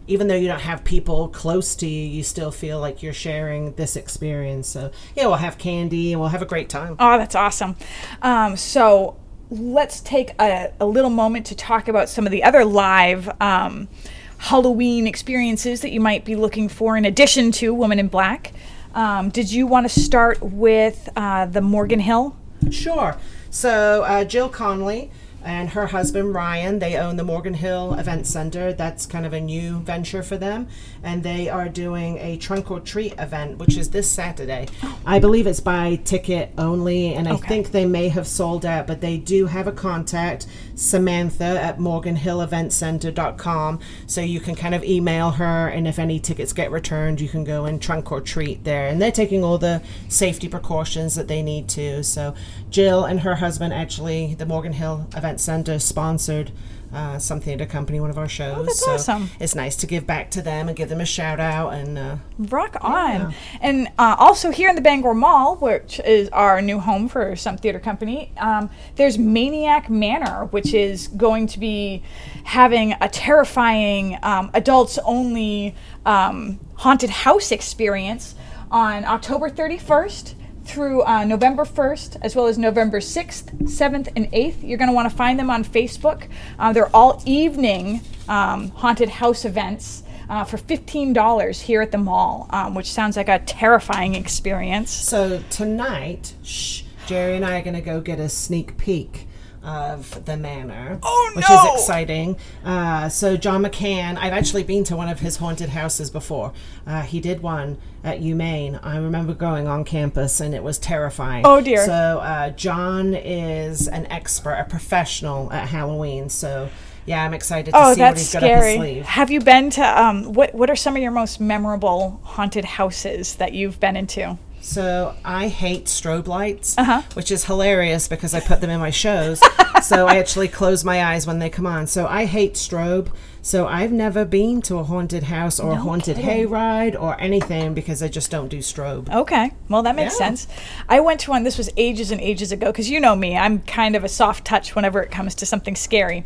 Even 0.09 0.27
though 0.27 0.35
you 0.35 0.47
don't 0.47 0.61
have 0.61 0.83
people 0.85 1.27
close 1.27 1.75
to 1.75 1.87
you, 1.87 2.07
you 2.07 2.23
still 2.23 2.51
feel 2.51 2.79
like 2.79 3.03
you're 3.03 3.11
sharing 3.11 3.73
this 3.73 3.97
experience. 3.97 4.67
So, 4.69 4.91
yeah, 5.15 5.25
we'll 5.27 5.35
have 5.35 5.57
candy 5.57 6.13
and 6.13 6.21
we'll 6.21 6.29
have 6.29 6.41
a 6.41 6.45
great 6.45 6.69
time. 6.69 6.95
Oh, 6.97 7.17
that's 7.17 7.35
awesome. 7.35 7.75
Um, 8.21 8.55
so 8.55 9.17
let's 9.49 9.99
take 9.99 10.31
a, 10.39 10.71
a 10.79 10.85
little 10.85 11.09
moment 11.09 11.45
to 11.47 11.55
talk 11.55 11.87
about 11.87 12.09
some 12.09 12.25
of 12.25 12.31
the 12.31 12.43
other 12.43 12.63
live 12.63 13.29
um, 13.41 13.87
Halloween 14.37 15.07
experiences 15.07 15.81
that 15.81 15.91
you 15.91 15.99
might 15.99 16.25
be 16.25 16.35
looking 16.35 16.69
for 16.69 16.95
in 16.97 17.05
addition 17.05 17.51
to 17.53 17.73
Woman 17.73 17.99
in 17.99 18.07
Black. 18.07 18.53
Um, 18.93 19.29
did 19.29 19.51
you 19.51 19.67
want 19.67 19.89
to 19.89 19.99
start 19.99 20.41
with 20.41 21.09
uh, 21.15 21.45
the 21.45 21.61
Morgan 21.61 21.99
Hill? 21.99 22.35
Sure. 22.71 23.17
So 23.49 24.03
uh, 24.03 24.23
Jill 24.23 24.49
Conley 24.49 25.11
and 25.43 25.69
her 25.69 25.87
husband 25.87 26.33
Ryan, 26.33 26.79
they 26.79 26.97
own 26.97 27.15
the 27.15 27.23
Morgan 27.23 27.53
Hill 27.53 27.93
Event 27.93 28.27
Center. 28.27 28.73
That's 28.73 29.05
kind 29.05 29.25
of 29.25 29.33
a 29.33 29.39
new 29.39 29.79
venture 29.79 30.23
for 30.23 30.37
them, 30.37 30.67
and 31.03 31.23
they 31.23 31.49
are 31.49 31.69
doing 31.69 32.17
a 32.17 32.37
trunk 32.37 32.71
or 32.71 32.79
treat 32.79 33.13
event, 33.17 33.57
which 33.57 33.77
is 33.77 33.91
this 33.91 34.09
Saturday. 34.09 34.67
I 35.05 35.19
believe 35.19 35.47
it's 35.47 35.59
by 35.59 35.97
ticket 35.97 36.51
only, 36.57 37.13
and 37.13 37.27
I 37.27 37.37
think 37.37 37.71
they 37.71 37.85
may 37.85 38.09
have 38.09 38.27
sold 38.27 38.65
out, 38.65 38.87
but 38.87 39.01
they 39.01 39.17
do 39.17 39.45
have 39.45 39.67
a 39.67 39.71
contact, 39.71 40.47
Samantha 40.75 41.43
at 41.43 41.79
morganhilleventcenter.com, 41.79 43.79
so 44.05 44.21
you 44.21 44.39
can 44.39 44.55
kind 44.55 44.75
of 44.75 44.83
email 44.83 45.31
her, 45.31 45.67
and 45.69 45.87
if 45.87 45.99
any 45.99 46.19
tickets 46.19 46.53
get 46.53 46.71
returned, 46.71 47.21
you 47.21 47.29
can 47.29 47.43
go 47.43 47.65
and 47.65 47.81
trunk 47.81 48.11
or 48.11 48.21
treat 48.21 48.63
there. 48.63 48.87
And 48.87 49.01
they're 49.01 49.11
taking 49.11 49.43
all 49.43 49.57
the 49.57 49.81
safety 50.07 50.47
precautions 50.47 51.15
that 51.15 51.27
they 51.27 51.41
need 51.41 51.67
to. 51.69 52.03
So 52.03 52.35
Jill 52.69 53.05
and 53.05 53.21
her 53.21 53.35
husband, 53.35 53.73
actually, 53.73 54.35
the 54.35 54.45
Morgan 54.45 54.73
Hill 54.73 55.07
Event 55.15 55.39
Center 55.39 55.79
sponsored. 55.79 56.51
Uh, 56.93 57.19
something 57.19 57.57
to 57.57 57.65
accompany 57.65 57.99
one 57.99 58.09
of 58.09 58.17
our 58.17 58.29
shows. 58.29 58.55
Oh, 58.57 58.63
that's 58.63 58.79
so 58.79 58.93
awesome. 58.93 59.29
It's 59.41 59.55
nice 59.55 59.75
to 59.77 59.85
give 59.87 60.07
back 60.07 60.31
to 60.31 60.41
them 60.41 60.69
and 60.69 60.77
give 60.77 60.87
them 60.87 61.01
a 61.01 61.05
shout 61.05 61.37
out. 61.37 61.73
And 61.73 61.97
uh, 61.97 62.15
Rock 62.39 62.77
on. 62.79 63.33
And 63.59 63.89
uh, 63.99 64.15
also 64.17 64.51
here 64.51 64.69
in 64.69 64.75
the 64.75 64.81
Bangor 64.81 65.13
Mall, 65.13 65.57
which 65.57 65.99
is 66.05 66.29
our 66.29 66.61
new 66.61 66.79
home 66.79 67.09
for 67.09 67.35
some 67.35 67.57
theater 67.57 67.81
company, 67.81 68.31
um, 68.37 68.69
there's 68.95 69.17
Maniac 69.17 69.89
Manor, 69.89 70.45
which 70.51 70.73
is 70.73 71.09
going 71.09 71.47
to 71.47 71.59
be 71.59 72.03
having 72.45 72.95
a 73.01 73.09
terrifying 73.09 74.17
um, 74.23 74.49
adults 74.53 74.97
only 74.99 75.75
um, 76.05 76.57
haunted 76.75 77.09
house 77.09 77.51
experience 77.51 78.33
on 78.71 79.03
October 79.03 79.49
31st 79.49 80.35
through 80.67 81.03
uh, 81.03 81.23
November 81.23 81.63
1st, 81.63 82.17
as 82.21 82.35
well 82.35 82.47
as 82.47 82.57
November 82.57 82.99
6th, 82.99 83.55
7th, 83.63 84.09
and 84.15 84.31
8th. 84.31 84.67
You're 84.67 84.77
going 84.77 84.89
to 84.89 84.93
want 84.93 85.09
to 85.09 85.15
find 85.15 85.39
them 85.39 85.49
on 85.49 85.63
Facebook. 85.63 86.27
Uh, 86.59 86.73
they're 86.73 86.95
all 86.95 87.21
evening 87.25 88.01
um, 88.27 88.69
haunted 88.71 89.09
house 89.09 89.45
events 89.45 90.03
uh, 90.29 90.43
for 90.43 90.57
$15 90.57 91.61
here 91.61 91.81
at 91.81 91.91
the 91.91 91.97
mall, 91.97 92.47
um, 92.51 92.75
which 92.75 92.91
sounds 92.91 93.15
like 93.15 93.29
a 93.29 93.39
terrifying 93.39 94.15
experience. 94.15 94.91
So 94.91 95.41
tonight, 95.49 96.33
shh, 96.43 96.83
Jerry 97.05 97.35
and 97.35 97.45
I 97.45 97.59
are 97.59 97.63
going 97.63 97.75
to 97.75 97.81
go 97.81 98.01
get 98.01 98.19
a 98.19 98.29
sneak 98.29 98.77
peek 98.77 99.26
of 99.67 100.23
the 100.25 100.37
manor, 100.37 100.97
Oh, 101.03 101.31
which 101.35 101.45
no! 101.49 101.73
is 101.75 101.81
exciting. 101.81 102.37
Uh, 102.63 103.09
so 103.09 103.35
John 103.35 103.63
McCann, 103.63 104.17
I've 104.17 104.33
actually 104.33 104.63
been 104.63 104.83
to 104.85 104.95
one 104.95 105.09
of 105.09 105.19
his 105.19 105.35
haunted 105.37 105.69
houses 105.69 106.09
before. 106.09 106.53
Uh, 106.85 107.01
he 107.01 107.19
did 107.19 107.41
one 107.41 107.77
at 108.03 108.21
UMaine. 108.21 108.79
I 108.81 108.97
remember 108.97 109.33
going 109.33 109.67
on 109.67 109.83
campus, 109.83 110.39
and 110.39 110.55
it 110.55 110.63
was 110.63 110.79
terrifying. 110.79 111.45
Oh, 111.45 111.59
dear. 111.59 111.85
So 111.85 112.19
uh, 112.19 112.51
John 112.51 113.13
is 113.13 113.87
an 113.89 114.05
expert, 114.07 114.53
a 114.53 114.63
professional 114.63 115.51
at 115.51 115.67
Halloween. 115.69 116.29
So. 116.29 116.69
Yeah, 117.05 117.23
I'm 117.23 117.33
excited 117.33 117.71
to 117.71 117.77
Oh, 117.77 117.93
see 117.93 118.01
what 118.01 118.15
that's 118.15 118.19
he's 118.19 118.33
got 118.33 118.43
up 118.43 118.49
his 118.49 118.59
scary. 118.59 118.75
sleeve. 118.75 119.05
Have 119.05 119.31
you 119.31 119.39
been 119.39 119.69
to 119.69 119.81
um, 120.03 120.33
what? 120.33 120.53
What 120.53 120.69
are 120.69 120.75
some 120.75 120.93
of 120.97 121.01
your 121.01 121.11
most 121.11 121.39
memorable 121.39 122.19
haunted 122.21 122.65
houses 122.65 123.35
that 123.35 123.53
you've 123.53 123.79
been 123.79 123.95
into? 123.95 124.37
So 124.61 125.15
I 125.23 125.47
hate 125.47 125.85
strobe 125.85 126.27
lights, 126.27 126.77
Uh-huh. 126.77 127.01
which 127.13 127.31
is 127.31 127.45
hilarious 127.45 128.07
because 128.07 128.33
I 128.33 128.39
put 128.39 128.59
them 128.61 128.69
in 128.69 128.79
my 128.79 128.89
shows. 128.91 129.39
so 129.83 130.07
I 130.07 130.17
actually 130.19 130.47
close 130.49 130.83
my 130.83 131.03
eyes 131.03 131.25
when 131.25 131.39
they 131.39 131.49
come 131.49 131.65
on. 131.65 131.87
So 131.87 132.05
I 132.07 132.25
hate 132.25 132.55
strobe. 132.55 133.09
So 133.41 133.65
I've 133.65 133.93
never 133.93 134.25
been 134.25 134.61
to 134.63 134.77
a 134.79 134.83
haunted 134.83 135.23
house 135.23 135.57
or 135.57 135.71
a 135.71 135.75
haunted 135.77 136.17
kidding. 136.17 136.49
hayride 136.49 137.01
or 137.01 137.17
anything 137.21 137.73
because 137.73 138.03
I 138.03 138.09
just 138.09 138.29
don't 138.29 138.49
do 138.49 138.57
strobe. 138.57 139.09
Okay, 139.09 139.51
well 139.69 139.83
that 139.83 139.95
makes 139.95 140.15
Yeah. 140.19 140.25
sense. 140.27 140.47
I 140.89 140.99
went 140.99 141.21
to 141.21 141.31
one. 141.31 141.43
This 141.43 141.57
was 141.57 141.69
ages 141.77 142.11
and 142.11 142.19
ages 142.19 142.51
ago 142.51 142.65
because 142.67 142.89
you 142.89 142.99
know 142.99 143.15
me. 143.15 143.37
I'm 143.37 143.59
kind 143.61 143.95
of 143.95 144.03
a 144.03 144.09
soft 144.09 144.43
touch 144.43 144.75
whenever 144.75 145.01
it 145.01 145.11
comes 145.11 145.33
to 145.35 145.45
something 145.45 145.75
scary. 145.77 146.25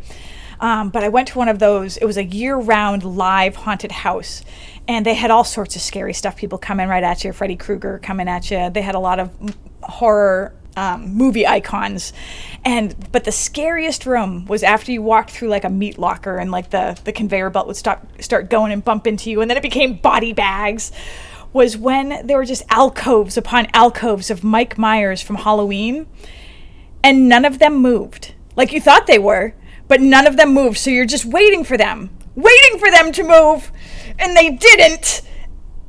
Um, 0.62 0.90
but 0.90 1.02
I 1.02 1.08
went 1.08 1.28
to 1.28 1.38
one 1.38 1.48
of 1.48 1.58
those. 1.58 1.96
It 1.96 2.04
was 2.04 2.16
a 2.16 2.24
year-round 2.24 3.02
live 3.02 3.56
haunted 3.56 3.90
house, 3.90 4.44
and 4.86 5.04
they 5.04 5.14
had 5.14 5.30
all 5.30 5.42
sorts 5.42 5.74
of 5.74 5.82
scary 5.82 6.14
stuff. 6.14 6.36
People 6.36 6.56
coming 6.56 6.88
right 6.88 7.02
at 7.02 7.24
you. 7.24 7.32
Freddy 7.32 7.56
Krueger 7.56 7.98
coming 7.98 8.28
at 8.28 8.48
you. 8.50 8.70
They 8.70 8.80
had 8.80 8.94
a 8.94 9.00
lot 9.00 9.18
of 9.18 9.30
m- 9.42 9.54
horror 9.82 10.54
um, 10.76 11.12
movie 11.14 11.46
icons, 11.46 12.12
and 12.64 12.94
but 13.10 13.24
the 13.24 13.32
scariest 13.32 14.06
room 14.06 14.46
was 14.46 14.62
after 14.62 14.92
you 14.92 15.02
walked 15.02 15.32
through 15.32 15.48
like 15.48 15.64
a 15.64 15.68
meat 15.68 15.98
locker 15.98 16.36
and 16.36 16.50
like 16.52 16.70
the 16.70 16.98
the 17.04 17.12
conveyor 17.12 17.50
belt 17.50 17.66
would 17.66 17.76
stop 17.76 18.06
start 18.22 18.48
going 18.48 18.72
and 18.72 18.84
bump 18.84 19.06
into 19.06 19.30
you, 19.30 19.40
and 19.40 19.50
then 19.50 19.58
it 19.58 19.62
became 19.62 19.94
body 19.94 20.32
bags 20.32 20.92
was 21.52 21.76
when 21.76 22.26
there 22.26 22.38
were 22.38 22.46
just 22.46 22.62
alcoves 22.70 23.36
upon 23.36 23.66
alcoves 23.74 24.30
of 24.30 24.42
Mike 24.42 24.78
Myers 24.78 25.20
from 25.20 25.36
Halloween, 25.36 26.06
and 27.02 27.28
none 27.28 27.44
of 27.44 27.58
them 27.58 27.74
moved. 27.74 28.34
Like 28.56 28.72
you 28.72 28.80
thought 28.80 29.06
they 29.06 29.18
were, 29.18 29.54
but 29.92 30.00
none 30.00 30.26
of 30.26 30.38
them 30.38 30.54
moved. 30.54 30.78
So 30.78 30.88
you're 30.88 31.04
just 31.04 31.26
waiting 31.26 31.64
for 31.64 31.76
them, 31.76 32.08
waiting 32.34 32.78
for 32.78 32.90
them 32.90 33.12
to 33.12 33.22
move, 33.22 33.70
and 34.18 34.34
they 34.34 34.48
didn't 34.48 35.20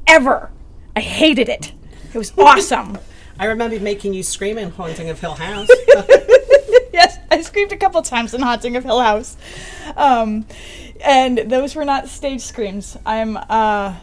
ever. 0.06 0.52
I 0.94 1.00
hated 1.00 1.48
it. 1.48 1.72
It 2.14 2.18
was 2.18 2.34
awesome. 2.38 2.98
I 3.40 3.46
remember 3.46 3.80
making 3.80 4.14
you 4.14 4.22
scream 4.22 4.58
in 4.58 4.72
Haunting 4.72 5.10
of 5.10 5.22
Hill 5.22 5.36
House. 5.36 5.70
yes, 6.92 7.18
I 7.32 7.40
screamed 7.44 7.72
a 7.72 7.78
couple 7.78 8.02
times 8.02 8.34
in 8.34 8.42
Haunting 8.42 8.76
of 8.76 8.84
Hill 8.84 9.00
House, 9.00 9.38
um, 9.96 10.48
and 11.00 11.38
those 11.38 11.74
were 11.74 11.86
not 11.86 12.10
stage 12.10 12.42
screams. 12.42 12.98
I'm 13.06 13.38
uh, 13.38 13.96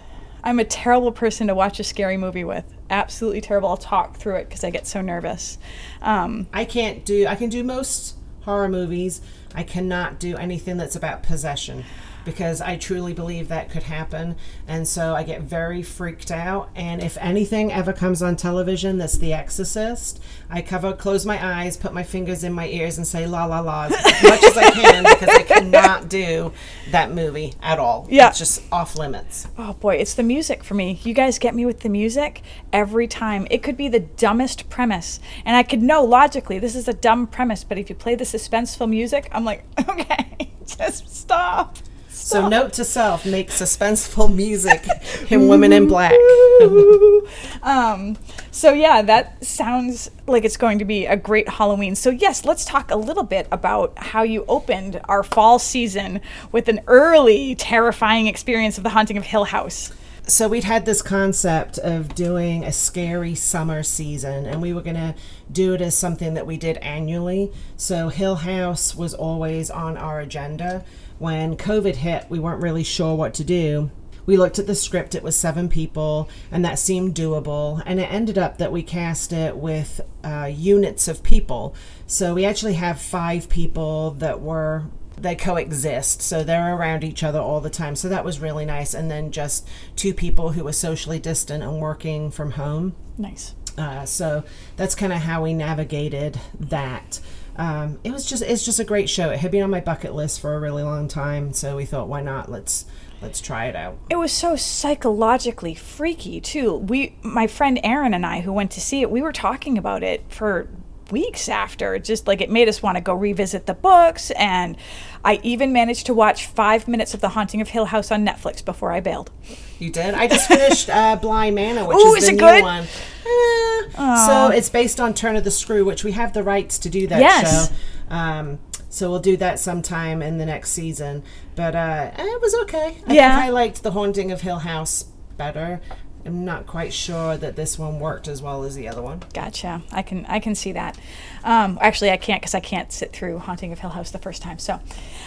I'm 0.43 0.61
a 0.61 0.65
terrible 0.65 1.13
person 1.13 1.49
to 1.49 1.55
watch 1.55 1.79
a 1.79 1.85
scary 1.85 2.17
movie 2.17 2.45
with. 2.45 2.65
Absolutely 2.89 3.43
terrible. 3.43 3.69
I'll 3.69 3.77
talk 3.77 4.17
through 4.17 4.37
it 4.37 4.49
because 4.49 4.65
I 4.65 4.71
get 4.71 4.87
so 4.87 5.03
nervous. 5.03 5.59
Um, 6.01 6.47
I 6.55 6.65
can't 6.65 7.05
do. 7.05 7.27
I 7.27 7.35
can 7.35 7.51
do 7.51 7.63
most 7.63 8.17
horror 8.43 8.69
movies. 8.69 9.21
I 9.55 9.63
cannot 9.63 10.19
do 10.19 10.37
anything 10.37 10.77
that's 10.77 10.97
about 10.97 11.23
possession 11.23 11.85
because 12.25 12.61
I 12.61 12.77
truly 12.77 13.13
believe 13.13 13.49
that 13.49 13.71
could 13.71 13.85
happen, 13.85 14.37
and 14.67 14.87
so 14.87 15.15
I 15.15 15.23
get 15.23 15.43
very 15.43 15.83
freaked 15.83 16.31
out. 16.31 16.71
And 16.75 17.03
if 17.03 17.17
anything 17.21 17.73
ever 17.73 17.93
comes 17.93 18.23
on 18.23 18.37
television 18.37 18.99
that's 18.99 19.19
The 19.19 19.33
Exorcist, 19.33 20.21
I 20.49 20.63
cover, 20.63 20.93
close 20.93 21.25
my 21.25 21.45
eyes, 21.45 21.77
put 21.77 21.93
my 21.93 22.03
fingers 22.03 22.45
in 22.45 22.53
my 22.53 22.69
ears, 22.69 22.99
and 22.99 23.07
say 23.07 23.27
la 23.27 23.45
la 23.45 23.61
la 23.61 23.85
as 23.85 23.93
much 24.23 24.43
as 24.43 24.57
I 24.57 24.71
can 24.71 25.05
because 25.05 25.29
I 25.29 25.43
cannot 25.43 26.09
do 26.09 26.53
that 26.91 27.13
movie 27.13 27.55
at 27.63 27.79
all. 27.79 28.07
Yeah. 28.11 28.29
it's 28.29 28.39
just 28.39 28.63
off 28.73 28.97
limits. 28.97 29.49
Oh 29.57 29.75
boy, 29.75 29.97
it's 29.97 30.15
the 30.15 30.23
music 30.23 30.65
for 30.65 30.75
me. 30.75 31.01
You 31.03 31.15
guys 31.15 31.39
get 31.39 31.55
me 31.55 31.67
with 31.67 31.81
the 31.81 31.89
music 31.89 32.43
every 32.73 33.07
time. 33.07 33.47
It 33.51 33.63
could 33.63 33.77
be 33.77 33.89
the 33.89 34.01
dumbest 34.01 34.69
premise, 34.69 35.21
and 35.45 35.57
I 35.57 35.63
could 35.63 35.83
know 35.83 36.05
logically 36.05 36.59
this 36.59 36.75
is 36.75 36.89
a 36.89 36.93
dumb 36.93 37.27
premise, 37.27 37.65
but 37.65 37.79
if 37.79 37.89
you 37.89 37.97
play 37.97 38.15
the 38.15 38.25
suspenseful 38.25 38.89
music, 38.89 39.29
I'm 39.33 39.45
like, 39.45 39.65
okay, 39.89 40.51
just 40.67 41.15
stop. 41.15 41.79
So 42.21 42.49
note 42.49 42.75
to 42.75 42.85
self: 42.85 43.25
make 43.25 43.49
suspenseful 43.49 44.33
music 44.35 44.87
in 45.31 45.49
Women 45.49 45.73
in 45.73 45.89
Black. 45.89 46.13
um, 47.63 48.17
so 48.51 48.73
yeah, 48.73 49.03
that 49.03 49.45
sounds 49.45 50.11
like 50.27 50.45
it's 50.45 50.57
going 50.57 50.79
to 50.79 50.85
be 50.85 51.07
a 51.07 51.17
great 51.17 51.49
Halloween. 51.49 51.95
So 51.95 52.11
yes, 52.11 52.45
let's 52.45 52.65
talk 52.65 52.91
a 52.91 52.97
little 52.97 53.25
bit 53.25 53.49
about 53.51 53.99
how 53.99 54.23
you 54.23 54.45
opened 54.49 55.01
our 55.09 55.23
fall 55.23 55.59
season 55.59 56.21
with 56.53 56.69
an 56.69 56.81
early, 56.87 57.55
terrifying 57.55 58.27
experience 58.27 58.77
of 58.77 58.85
the 58.85 58.91
haunting 58.91 59.17
of 59.17 59.25
Hill 59.25 59.45
House. 59.45 59.93
So 60.27 60.47
we'd 60.47 60.65
had 60.65 60.87
this 60.87 61.03
concept 61.03 61.79
of 61.79 62.15
doing 62.15 62.63
a 62.63 62.71
scary 62.71 63.35
summer 63.35 63.83
season, 63.83 64.47
and 64.47 64.63
we 64.63 64.73
were 64.73 64.83
gonna 64.83 65.17
do 65.51 65.75
it 65.75 65.81
as 65.81 65.97
something 65.97 66.35
that 66.35 66.47
we 66.47 66.57
did 66.57 66.77
annually. 66.77 67.51
So 67.77 68.11
Hill 68.11 68.37
House 68.37 68.95
was 68.95 69.13
always 69.13 69.71
on 69.71 69.97
our 69.97 70.21
agenda. 70.21 70.85
When 71.21 71.55
COVID 71.59 71.97
hit, 71.97 72.25
we 72.31 72.39
weren't 72.39 72.63
really 72.63 72.83
sure 72.83 73.15
what 73.15 73.35
to 73.35 73.45
do. 73.45 73.91
We 74.25 74.39
looked 74.39 74.59
at 74.59 74.67
the 74.67 74.75
script 74.75 75.15
it 75.15 75.23
was 75.23 75.37
seven 75.37 75.69
people 75.69 76.31
and 76.51 76.65
that 76.65 76.79
seemed 76.79 77.15
doable 77.15 77.83
and 77.85 78.01
it 78.01 78.11
ended 78.11 78.39
up 78.39 78.57
that 78.57 78.73
we 78.73 78.83
cast 78.83 79.31
it 79.31 79.55
with 79.59 80.01
uh, 80.25 80.51
units 80.51 81.09
of 81.09 81.23
people. 81.23 81.75
So 82.07 82.33
we 82.33 82.47
actually 82.47 82.73
have 82.75 83.03
five 83.03 83.51
people 83.51 84.13
that 84.13 84.41
were 84.41 84.85
they 85.15 85.37
coexist 85.37 86.23
so 86.23 86.43
they're 86.43 86.75
around 86.75 87.05
each 87.05 87.23
other 87.23 87.39
all 87.39 87.61
the 87.61 87.69
time 87.69 87.95
so 87.95 88.09
that 88.09 88.25
was 88.25 88.41
really 88.41 88.65
nice 88.65 88.95
and 88.95 89.11
then 89.11 89.31
just 89.31 89.69
two 89.97 90.15
people 90.15 90.53
who 90.53 90.65
were 90.65 90.73
socially 90.73 91.19
distant 91.19 91.63
and 91.63 91.83
working 91.83 92.31
from 92.31 92.53
home. 92.53 92.97
Nice. 93.19 93.55
Uh, 93.77 94.07
so 94.07 94.43
that's 94.77 94.95
kind 94.95 95.13
of 95.13 95.19
how 95.19 95.43
we 95.43 95.53
navigated 95.53 96.41
that 96.59 97.21
um, 97.61 98.01
it 98.05 98.11
was 98.11 98.25
just 98.25 98.43
it's 98.43 98.65
just 98.65 98.81
a 98.81 98.85
great 98.85 99.11
show 99.11 99.31
it 99.31 99.39
had 99.39 99.51
been 99.51 99.63
on 99.63 99.71
my 99.71 99.81
bucket 99.81 100.15
list 100.15 100.41
for 100.41 100.55
a 100.55 100.61
really 100.61 100.83
long 100.83 101.09
time 101.09 101.53
so 101.53 101.77
we 101.77 101.85
thought 101.85 102.09
why 102.09 102.23
not 102.23 102.51
let's 102.51 102.87
let's 103.23 103.41
try 103.41 103.67
it 103.67 103.77
out. 103.77 103.99
It 104.09 104.17
was 104.17 104.33
so 104.33 104.57
psychologically 104.57 105.75
freaky 105.75 106.41
too. 106.41 106.77
We, 106.77 107.17
my 107.23 107.47
friend 107.47 107.79
Aaron 107.83 108.15
and 108.15 108.25
I, 108.25 108.41
who 108.41 108.53
went 108.53 108.71
to 108.73 108.81
see 108.81 109.03
it, 109.03 109.11
we 109.11 109.23
were 109.23 109.33
talking 109.33 109.79
about 109.79 110.03
it 110.03 110.25
for 110.29 110.69
weeks 111.11 111.49
after. 111.49 111.99
Just 111.99 112.27
like 112.27 112.41
it 112.41 112.51
made 112.51 112.69
us 112.69 112.83
want 112.83 112.97
to 112.97 113.01
go 113.01 113.15
revisit 113.15 113.67
the 113.67 113.75
books, 113.75 114.31
and 114.33 114.77
I 115.25 115.41
even 115.43 115.73
managed 115.73 116.07
to 116.07 116.15
watch 116.15 116.47
five 116.47 116.89
minutes 116.89 117.15
of 117.15 117.21
The 117.21 117.31
Haunting 117.31 117.61
of 117.61 117.69
Hill 117.69 117.87
House 117.87 118.11
on 118.11 118.25
Netflix 118.25 118.65
before 118.65 118.93
I 118.93 119.01
bailed. 119.01 119.31
You 119.79 119.91
did. 119.91 120.15
I 120.15 120.27
just 120.27 120.49
finished 120.49 120.89
uh, 120.89 121.17
Bly 121.17 121.51
Manor, 121.51 121.87
which 121.87 121.97
Ooh, 121.99 122.15
is, 122.15 122.27
the 122.27 122.33
new 122.33 122.39
good? 122.39 122.63
one. 122.63 122.87
Eh, 123.31 124.27
so 124.27 124.49
it's 124.49 124.69
based 124.69 125.01
on 125.01 125.15
Turn 125.15 125.37
of 125.37 125.45
the 125.45 125.51
Screw, 125.51 125.85
which 125.85 126.05
we 126.05 126.13
have 126.13 126.33
the 126.33 126.43
rights 126.43 126.79
to 126.81 126.91
do 126.91 127.07
that 127.07 127.21
yes. 127.21 127.69
show. 127.69 127.75
Um, 128.15 128.59
so 128.89 129.11
we'll 129.11 129.21
do 129.21 129.37
that 129.37 129.59
sometime 129.59 130.21
in 130.21 130.39
the 130.39 130.47
next 130.47 130.71
season. 130.71 131.23
But 131.55 131.77
uh, 131.77 132.11
it 132.19 132.41
was 132.41 132.55
okay. 132.63 132.97
I 133.07 133.13
yeah. 133.13 133.37
think 133.37 133.47
I 133.47 133.51
liked 133.51 133.83
The 133.83 133.93
Haunting 133.93 134.33
of 134.33 134.41
Hill 134.41 134.61
House 134.61 135.05
better. 135.37 135.81
I'm 136.25 136.45
not 136.45 136.67
quite 136.67 136.93
sure 136.93 137.37
that 137.37 137.57
this 137.57 137.79
one 137.79 137.99
worked 137.99 138.29
as 138.29 138.43
well 138.43 138.63
as 138.65 138.75
the 138.75 138.89
other 138.89 139.01
one. 139.01 139.23
Gotcha. 139.33 139.83
I 139.91 140.03
can 140.03 140.27
I 140.27 140.39
can 140.39 140.55
see 140.55 140.73
that. 140.73 140.99
Um, 141.45 141.79
actually, 141.81 142.11
I 142.11 142.19
can't 142.19 142.43
because 142.43 142.55
I 142.55 142.61
can't 142.61 142.93
sit 142.93 143.13
through 143.13 143.39
Haunting 143.39 143.73
of 143.73 143.79
Hill 143.79 143.91
House 143.91 144.11
the 144.11 144.19
first 144.19 144.43
time. 144.43 144.59
So, 144.59 144.81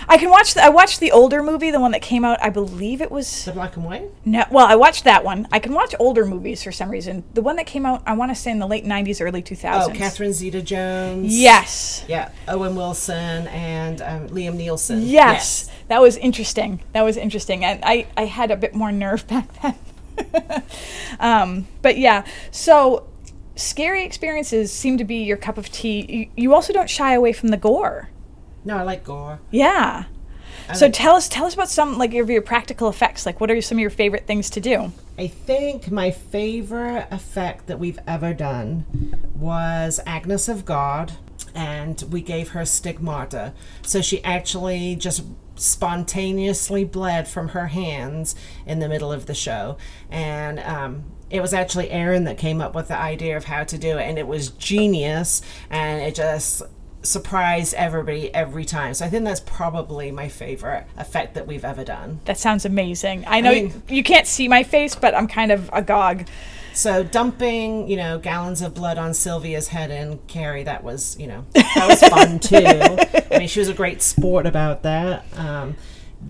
I 0.07 0.17
can 0.17 0.29
watch. 0.29 0.53
The, 0.53 0.63
I 0.63 0.69
watched 0.69 0.99
the 0.99 1.11
older 1.11 1.41
movie, 1.41 1.71
the 1.71 1.79
one 1.79 1.91
that 1.91 2.01
came 2.03 2.23
out. 2.23 2.37
I 2.43 2.49
believe 2.49 3.01
it 3.01 3.09
was 3.09 3.45
the 3.45 3.51
black 3.51 3.75
and 3.75 3.85
white. 3.85 4.09
No, 4.23 4.45
well, 4.51 4.67
I 4.67 4.75
watched 4.75 5.03
that 5.05 5.23
one. 5.23 5.47
I 5.51 5.59
can 5.59 5.73
watch 5.73 5.95
older 5.99 6.25
movies 6.25 6.63
for 6.63 6.71
some 6.71 6.89
reason. 6.89 7.23
The 7.33 7.41
one 7.41 7.55
that 7.55 7.65
came 7.65 7.85
out, 7.85 8.03
I 8.05 8.13
want 8.13 8.29
to 8.31 8.35
say 8.35 8.51
in 8.51 8.59
the 8.59 8.67
late 8.67 8.85
'90s, 8.85 9.19
early 9.19 9.41
2000s. 9.41 9.87
Oh, 9.87 9.89
Catherine 9.93 10.33
Zeta-Jones. 10.33 11.35
Yes. 11.35 12.05
Yeah, 12.07 12.31
Owen 12.47 12.75
Wilson 12.75 13.47
and 13.47 14.01
um, 14.01 14.29
Liam 14.29 14.57
Neeson. 14.57 15.01
Yes. 15.01 15.09
yes, 15.11 15.71
that 15.87 16.01
was 16.01 16.17
interesting. 16.17 16.81
That 16.93 17.01
was 17.01 17.17
interesting, 17.17 17.65
and 17.65 17.83
I 17.83 18.07
I 18.15 18.25
had 18.25 18.51
a 18.51 18.55
bit 18.55 18.75
more 18.75 18.91
nerve 18.91 19.27
back 19.33 19.61
then. 19.61 19.75
um, 21.19 21.67
but 21.81 21.97
yeah, 21.97 22.25
so 22.51 23.07
scary 23.55 24.03
experiences 24.03 24.71
seem 24.71 24.97
to 24.97 25.03
be 25.03 25.17
your 25.17 25.37
cup 25.37 25.57
of 25.57 25.71
tea. 25.71 26.05
You, 26.09 26.43
you, 26.43 26.53
also 26.53 26.73
don't 26.73 26.89
shy 26.89 27.13
away 27.13 27.33
from 27.33 27.49
the 27.49 27.57
gore. 27.57 28.09
No, 28.65 28.77
I 28.77 28.83
like 28.83 29.03
gore. 29.03 29.39
Yeah. 29.51 30.05
I 30.69 30.73
so 30.73 30.85
like 30.85 30.93
tell 30.93 31.15
us 31.15 31.27
tell 31.27 31.45
us 31.45 31.53
about 31.53 31.69
some 31.69 31.97
like 31.97 32.13
of 32.13 32.29
your 32.29 32.41
practical 32.41 32.87
effects. 32.89 33.25
Like 33.25 33.41
what 33.41 33.51
are 33.51 33.61
some 33.61 33.77
of 33.77 33.81
your 33.81 33.89
favorite 33.89 34.25
things 34.25 34.49
to 34.51 34.61
do? 34.61 34.91
I 35.17 35.27
think 35.27 35.91
my 35.91 36.11
favorite 36.11 37.07
effect 37.11 37.67
that 37.67 37.79
we've 37.79 37.99
ever 38.07 38.33
done 38.33 38.85
was 39.35 39.99
Agnes 40.05 40.47
of 40.47 40.65
God 40.65 41.13
and 41.53 42.01
we 42.09 42.21
gave 42.21 42.49
her 42.49 42.65
stigmata. 42.65 43.53
So 43.83 44.01
she 44.01 44.23
actually 44.23 44.95
just 44.95 45.23
spontaneously 45.55 46.83
bled 46.83 47.27
from 47.27 47.49
her 47.49 47.67
hands 47.67 48.35
in 48.65 48.79
the 48.79 48.89
middle 48.89 49.11
of 49.11 49.25
the 49.25 49.33
show. 49.33 49.77
And 50.09 50.59
um, 50.59 51.03
it 51.29 51.41
was 51.41 51.53
actually 51.53 51.89
Aaron 51.89 52.23
that 52.25 52.37
came 52.37 52.61
up 52.61 52.75
with 52.75 52.87
the 52.87 52.97
idea 52.97 53.37
of 53.37 53.45
how 53.45 53.63
to 53.63 53.77
do 53.77 53.97
it, 53.97 54.03
and 54.03 54.17
it 54.17 54.27
was 54.27 54.49
genius, 54.49 55.41
and 55.69 56.01
it 56.01 56.15
just 56.15 56.61
surprised 57.01 57.73
everybody 57.73 58.33
every 58.33 58.65
time. 58.65 58.93
So 58.93 59.05
I 59.05 59.09
think 59.09 59.25
that's 59.25 59.41
probably 59.41 60.11
my 60.11 60.29
favorite 60.29 60.85
effect 60.97 61.33
that 61.35 61.45
we've 61.45 61.65
ever 61.65 61.83
done. 61.83 62.21
That 62.25 62.37
sounds 62.37 62.65
amazing. 62.65 63.25
I 63.27 63.41
know 63.41 63.51
I 63.51 63.63
mean, 63.63 63.83
you 63.89 64.03
can't 64.03 64.27
see 64.27 64.47
my 64.47 64.63
face, 64.63 64.95
but 64.95 65.13
I'm 65.13 65.27
kind 65.27 65.51
of 65.51 65.69
agog. 65.73 66.27
So 66.73 67.03
dumping, 67.03 67.87
you 67.87 67.97
know, 67.97 68.19
gallons 68.19 68.61
of 68.61 68.73
blood 68.73 68.97
on 68.97 69.13
Sylvia's 69.13 69.67
head 69.69 69.91
and 69.91 70.25
Carrie, 70.27 70.63
that 70.63 70.83
was, 70.83 71.17
you 71.19 71.27
know, 71.27 71.45
that 71.53 71.87
was 71.87 72.01
fun 72.01 72.39
too. 72.39 72.55
I 73.35 73.39
mean, 73.39 73.47
she 73.47 73.59
was 73.59 73.69
a 73.69 73.73
great 73.73 74.01
sport 74.01 74.45
about 74.45 74.83
that. 74.83 75.25
Um, 75.37 75.75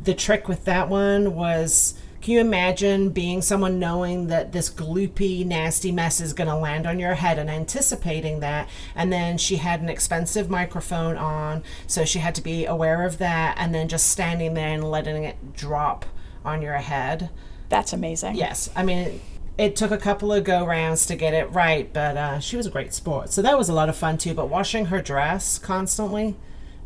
the 0.03 0.13
trick 0.13 0.47
with 0.47 0.65
that 0.65 0.89
one 0.89 1.35
was 1.35 1.95
can 2.23 2.31
you 2.31 2.39
imagine 2.39 3.09
being 3.09 3.41
someone 3.41 3.79
knowing 3.79 4.27
that 4.27 4.53
this 4.53 4.69
gloopy, 4.69 5.45
nasty 5.45 5.91
mess 5.91 6.21
is 6.21 6.31
going 6.31 6.47
to 6.47 6.55
land 6.55 6.87
on 6.87 6.97
your 6.97 7.15
head 7.15 7.37
and 7.37 7.49
anticipating 7.49 8.39
that? 8.39 8.69
And 8.95 9.11
then 9.11 9.37
she 9.37 9.57
had 9.57 9.81
an 9.81 9.89
expensive 9.89 10.49
microphone 10.49 11.17
on, 11.17 11.63
so 11.85 12.05
she 12.05 12.19
had 12.19 12.33
to 12.35 12.41
be 12.41 12.65
aware 12.65 13.05
of 13.05 13.17
that, 13.17 13.57
and 13.57 13.75
then 13.75 13.89
just 13.89 14.07
standing 14.07 14.53
there 14.53 14.69
and 14.69 14.89
letting 14.89 15.25
it 15.25 15.53
drop 15.53 16.05
on 16.45 16.61
your 16.61 16.75
head. 16.77 17.29
That's 17.67 17.91
amazing. 17.91 18.35
Yes. 18.35 18.69
I 18.73 18.83
mean, 18.83 19.19
it 19.57 19.75
took 19.75 19.91
a 19.91 19.97
couple 19.97 20.33
of 20.33 20.43
go 20.43 20.65
rounds 20.65 21.05
to 21.05 21.15
get 21.15 21.33
it 21.33 21.51
right, 21.51 21.91
but 21.93 22.17
uh, 22.17 22.39
she 22.39 22.57
was 22.57 22.65
a 22.65 22.71
great 22.71 22.93
sport. 22.93 23.31
So 23.31 23.41
that 23.41 23.57
was 23.57 23.69
a 23.69 23.73
lot 23.73 23.89
of 23.89 23.95
fun 23.95 24.17
too. 24.17 24.33
But 24.33 24.49
washing 24.49 24.85
her 24.85 25.01
dress 25.01 25.59
constantly, 25.59 26.35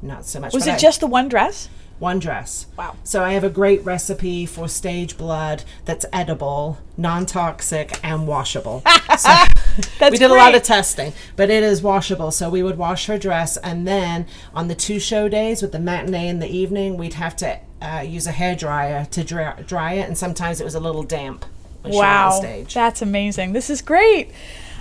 not 0.01 0.25
so 0.25 0.39
much. 0.39 0.53
Was 0.53 0.67
it 0.67 0.75
I, 0.75 0.77
just 0.77 0.99
the 0.99 1.07
one 1.07 1.29
dress? 1.29 1.69
One 1.99 2.19
dress. 2.19 2.67
Wow. 2.77 2.95
So 3.03 3.23
I 3.23 3.33
have 3.33 3.43
a 3.43 3.49
great 3.49 3.83
recipe 3.83 4.45
for 4.45 4.67
stage 4.67 5.17
blood 5.17 5.63
that's 5.85 6.05
edible, 6.13 6.77
non 6.95 7.25
toxic, 7.25 7.99
and 8.03 8.27
washable. 8.27 8.83
so 9.17 9.29
we 10.01 10.09
did 10.09 10.19
great. 10.19 10.21
a 10.21 10.27
lot 10.27 10.53
of 10.53 10.61
testing, 10.61 11.13
but 11.35 11.49
it 11.49 11.63
is 11.63 11.81
washable. 11.81 12.29
So 12.31 12.49
we 12.49 12.61
would 12.61 12.77
wash 12.77 13.07
her 13.07 13.17
dress, 13.17 13.57
and 13.57 13.87
then 13.87 14.27
on 14.53 14.67
the 14.67 14.75
two 14.75 14.99
show 14.99 15.27
days 15.27 15.61
with 15.61 15.71
the 15.71 15.79
matinee 15.79 16.27
in 16.27 16.37
the 16.37 16.49
evening, 16.49 16.97
we'd 16.97 17.15
have 17.15 17.35
to 17.37 17.59
uh, 17.81 18.03
use 18.05 18.27
a 18.27 18.31
hair 18.31 18.55
dryer 18.55 19.05
to 19.05 19.23
dry, 19.23 19.59
dry 19.65 19.93
it, 19.93 20.07
and 20.07 20.17
sometimes 20.17 20.61
it 20.61 20.65
was 20.65 20.75
a 20.75 20.79
little 20.79 21.03
damp 21.03 21.45
wow, 21.89 22.41
That's 22.73 23.01
amazing. 23.01 23.53
This 23.53 23.69
is 23.69 23.81
great. 23.81 24.31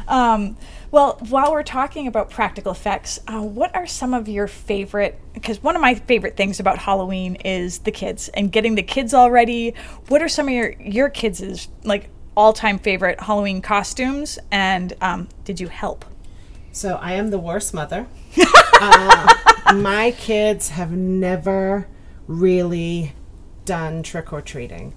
Um, 0.09 0.57
well, 0.91 1.19
while 1.29 1.53
we're 1.53 1.65
talking 1.65 2.07
about 2.07 2.31
practical 2.31 2.73
effects, 2.73 3.19
uh, 3.27 3.43
what 3.43 3.75
are 3.75 3.87
some 3.87 4.15
of 4.15 4.29
your 4.29 4.47
favorite? 4.47 5.21
Because 5.35 5.63
one 5.63 5.75
of 5.75 5.83
my 5.83 5.95
favorite 5.95 6.37
things 6.37 6.61
about 6.61 6.79
Halloween 6.79 7.37
is 7.37 7.81
the 7.81 7.91
kids 7.91 8.29
and 8.29 8.53
getting 8.53 8.77
the 8.77 8.83
kids 8.83 9.13
all 9.13 9.31
ready. 9.31 9.75
What 10.09 10.23
are 10.23 10.29
some 10.29 10.47
of 10.47 10.55
your 10.55 10.75
your 10.81 11.09
kids' 11.09 11.69
like 11.83 12.09
all 12.37 12.53
time 12.53 12.79
favorite 12.79 13.21
Halloween 13.21 13.63
costumes? 13.63 14.39
And 14.51 14.93
um, 15.01 15.29
did 15.45 15.61
you 15.61 15.69
help? 15.69 16.05
So 16.73 16.97
I 16.97 17.15
am 17.15 17.31
the 17.31 17.39
worst 17.39 17.75
mother. 17.75 18.07
uh, 18.81 19.35
my 19.75 20.15
kids 20.17 20.69
have 20.71 20.93
never 20.93 21.89
really 22.27 23.13
done 23.65 24.03
trick 24.03 24.33
or 24.33 24.41
treating. 24.41 24.95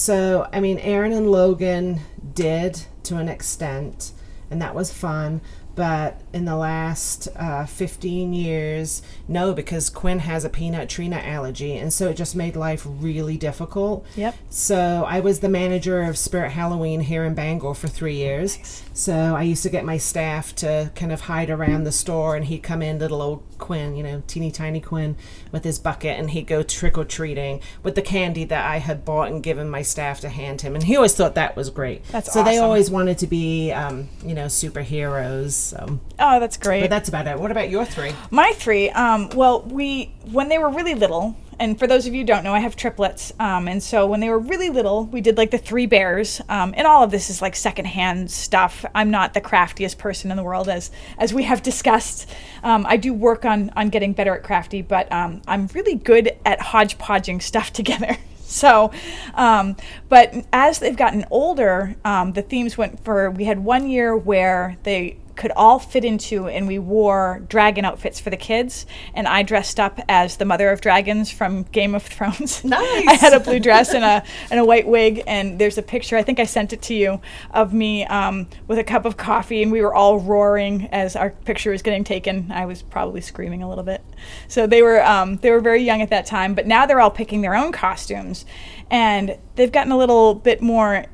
So, 0.00 0.48
I 0.50 0.60
mean, 0.60 0.78
Aaron 0.78 1.12
and 1.12 1.30
Logan 1.30 2.00
did 2.32 2.86
to 3.02 3.18
an 3.18 3.28
extent, 3.28 4.12
and 4.50 4.62
that 4.62 4.74
was 4.74 4.90
fun 4.90 5.42
but 5.80 6.20
in 6.32 6.44
the 6.44 6.56
last 6.56 7.28
uh, 7.36 7.64
15 7.64 8.32
years, 8.32 9.00
no, 9.28 9.54
because 9.54 9.88
Quinn 9.88 10.18
has 10.18 10.44
a 10.44 10.50
peanut 10.50 10.90
tree 10.90 11.08
nut 11.08 11.24
allergy, 11.24 11.76
and 11.76 11.90
so 11.90 12.08
it 12.08 12.18
just 12.18 12.36
made 12.36 12.56
life 12.56 12.82
really 12.84 13.38
difficult. 13.38 14.04
Yep. 14.16 14.34
So 14.50 15.06
I 15.08 15.20
was 15.20 15.40
the 15.40 15.48
manager 15.48 16.02
of 16.02 16.18
Spirit 16.18 16.50
Halloween 16.50 17.00
here 17.00 17.24
in 17.24 17.34
Bangor 17.34 17.74
for 17.74 17.88
three 17.88 18.16
years. 18.16 18.58
Nice. 18.58 18.82
So 19.00 19.34
I 19.34 19.44
used 19.44 19.62
to 19.62 19.70
get 19.70 19.86
my 19.86 19.96
staff 19.96 20.54
to 20.56 20.92
kind 20.94 21.10
of 21.10 21.22
hide 21.22 21.48
around 21.48 21.84
the 21.84 21.90
store, 21.92 22.36
and 22.36 22.44
he'd 22.44 22.62
come 22.62 22.82
in, 22.82 22.98
little 22.98 23.22
old 23.22 23.42
Quinn, 23.56 23.96
you 23.96 24.02
know, 24.02 24.22
teeny 24.26 24.50
tiny 24.50 24.78
Quinn, 24.78 25.16
with 25.50 25.64
his 25.64 25.78
bucket, 25.78 26.18
and 26.18 26.30
he'd 26.32 26.46
go 26.46 26.62
trick 26.62 26.98
or 26.98 27.06
treating 27.06 27.62
with 27.82 27.94
the 27.94 28.02
candy 28.02 28.44
that 28.44 28.70
I 28.70 28.76
had 28.76 29.06
bought 29.06 29.28
and 29.28 29.42
given 29.42 29.70
my 29.70 29.80
staff 29.80 30.20
to 30.20 30.28
hand 30.28 30.60
him, 30.60 30.74
and 30.74 30.84
he 30.84 30.96
always 30.96 31.14
thought 31.14 31.34
that 31.36 31.56
was 31.56 31.70
great. 31.70 32.04
That's 32.08 32.30
so 32.30 32.40
awesome. 32.40 32.52
they 32.52 32.58
always 32.58 32.90
wanted 32.90 33.16
to 33.20 33.26
be, 33.26 33.72
um, 33.72 34.10
you 34.22 34.34
know, 34.34 34.46
superheroes. 34.46 35.52
So. 35.52 35.98
Oh, 36.18 36.38
that's 36.38 36.58
great. 36.58 36.82
But 36.82 36.90
that's 36.90 37.08
about 37.08 37.26
it. 37.26 37.38
What 37.38 37.50
about 37.50 37.70
your 37.70 37.86
three? 37.86 38.12
My 38.30 38.52
three. 38.52 38.90
Um, 38.90 39.30
well, 39.30 39.62
we 39.62 40.12
when 40.30 40.50
they 40.50 40.58
were 40.58 40.68
really 40.68 40.94
little, 40.94 41.38
and 41.60 41.78
for 41.78 41.86
those 41.86 42.06
of 42.06 42.14
you 42.14 42.22
who 42.22 42.26
don't 42.26 42.42
know, 42.42 42.54
I 42.54 42.60
have 42.60 42.74
triplets. 42.74 43.32
Um, 43.38 43.68
and 43.68 43.82
so 43.82 44.06
when 44.06 44.20
they 44.20 44.30
were 44.30 44.38
really 44.38 44.70
little, 44.70 45.04
we 45.04 45.20
did 45.20 45.36
like 45.36 45.50
the 45.50 45.58
three 45.58 45.84
bears. 45.84 46.40
Um, 46.48 46.72
and 46.76 46.86
all 46.86 47.04
of 47.04 47.10
this 47.10 47.28
is 47.28 47.42
like 47.42 47.54
secondhand 47.54 48.30
stuff. 48.30 48.84
I'm 48.94 49.10
not 49.10 49.34
the 49.34 49.42
craftiest 49.42 49.98
person 49.98 50.30
in 50.30 50.38
the 50.38 50.42
world, 50.42 50.68
as 50.68 50.90
as 51.18 51.34
we 51.34 51.42
have 51.44 51.62
discussed. 51.62 52.28
Um, 52.62 52.86
I 52.88 52.96
do 52.96 53.12
work 53.12 53.44
on 53.44 53.70
on 53.76 53.90
getting 53.90 54.14
better 54.14 54.34
at 54.34 54.42
crafty, 54.42 54.80
but 54.80 55.12
um, 55.12 55.42
I'm 55.46 55.66
really 55.74 55.94
good 55.94 56.34
at 56.46 56.60
hodgepodging 56.60 57.40
stuff 57.40 57.72
together. 57.74 58.16
So, 58.38 58.90
um, 59.34 59.76
but 60.08 60.34
as 60.52 60.80
they've 60.80 60.96
gotten 60.96 61.24
older, 61.30 61.94
um, 62.04 62.32
the 62.32 62.42
themes 62.42 62.76
went 62.76 63.04
for. 63.04 63.30
We 63.30 63.44
had 63.44 63.60
one 63.60 63.88
year 63.88 64.16
where 64.16 64.76
they 64.82 65.18
could 65.40 65.52
all 65.56 65.78
fit 65.78 66.04
into, 66.04 66.48
and 66.48 66.68
we 66.68 66.78
wore 66.78 67.42
dragon 67.48 67.82
outfits 67.86 68.20
for 68.20 68.28
the 68.28 68.36
kids. 68.36 68.84
And 69.14 69.26
I 69.26 69.42
dressed 69.42 69.80
up 69.80 69.98
as 70.06 70.36
the 70.36 70.44
mother 70.44 70.68
of 70.68 70.82
dragons 70.82 71.30
from 71.30 71.62
Game 71.62 71.94
of 71.94 72.02
Thrones. 72.02 72.62
Nice. 72.62 73.06
I 73.08 73.14
had 73.14 73.32
a 73.32 73.40
blue 73.40 73.58
dress 73.58 73.94
and 73.94 74.04
a 74.04 74.22
and 74.50 74.60
a 74.60 74.64
white 74.66 74.86
wig, 74.86 75.22
and 75.26 75.58
there's 75.58 75.78
a 75.78 75.82
picture. 75.82 76.18
I 76.18 76.22
think 76.22 76.38
I 76.38 76.44
sent 76.44 76.74
it 76.74 76.82
to 76.82 76.94
you 76.94 77.22
of 77.52 77.72
me 77.72 78.04
um, 78.04 78.48
with 78.68 78.78
a 78.78 78.84
cup 78.84 79.06
of 79.06 79.16
coffee, 79.16 79.62
and 79.62 79.72
we 79.72 79.80
were 79.80 79.94
all 79.94 80.20
roaring 80.20 80.88
as 80.92 81.16
our 81.16 81.30
picture 81.30 81.70
was 81.70 81.80
getting 81.80 82.04
taken. 82.04 82.52
I 82.52 82.66
was 82.66 82.82
probably 82.82 83.22
screaming 83.22 83.62
a 83.62 83.68
little 83.68 83.84
bit. 83.84 84.04
So 84.46 84.66
they 84.66 84.82
were 84.82 85.02
um, 85.02 85.36
they 85.38 85.50
were 85.50 85.60
very 85.60 85.82
young 85.82 86.02
at 86.02 86.10
that 86.10 86.26
time, 86.26 86.54
but 86.54 86.66
now 86.66 86.84
they're 86.84 87.00
all 87.00 87.10
picking 87.10 87.40
their 87.40 87.54
own 87.54 87.72
costumes, 87.72 88.44
and 88.90 89.38
they've 89.54 89.72
gotten 89.72 89.90
a 89.90 89.96
little 89.96 90.34
bit 90.34 90.60
more 90.60 91.06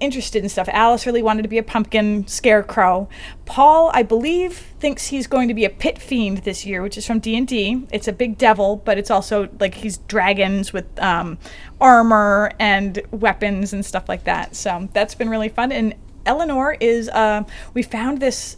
interested 0.00 0.42
in 0.42 0.48
stuff. 0.48 0.68
Alice 0.72 1.06
really 1.06 1.22
wanted 1.22 1.42
to 1.42 1.48
be 1.48 1.58
a 1.58 1.62
pumpkin 1.62 2.26
scarecrow. 2.26 3.08
Paul, 3.46 3.90
I 3.94 4.02
believe, 4.02 4.56
thinks 4.78 5.08
he's 5.08 5.26
going 5.26 5.48
to 5.48 5.54
be 5.54 5.64
a 5.64 5.70
pit 5.70 5.98
fiend 5.98 6.38
this 6.38 6.66
year, 6.66 6.82
which 6.82 6.98
is 6.98 7.06
from 7.06 7.20
D 7.20 7.36
and 7.36 7.46
D. 7.46 7.86
It's 7.92 8.08
a 8.08 8.12
big 8.12 8.36
devil, 8.36 8.76
but 8.84 8.98
it's 8.98 9.10
also 9.10 9.48
like 9.60 9.74
he's 9.74 9.98
dragons 9.98 10.72
with 10.72 10.86
um, 11.00 11.38
armor 11.80 12.52
and 12.58 13.00
weapons 13.10 13.72
and 13.72 13.84
stuff 13.84 14.08
like 14.08 14.24
that. 14.24 14.56
So 14.56 14.88
that's 14.92 15.14
been 15.14 15.30
really 15.30 15.48
fun. 15.48 15.72
And 15.72 15.94
Eleanor 16.26 16.76
is 16.80 17.08
uh, 17.10 17.44
we 17.72 17.82
found 17.82 18.20
this 18.20 18.56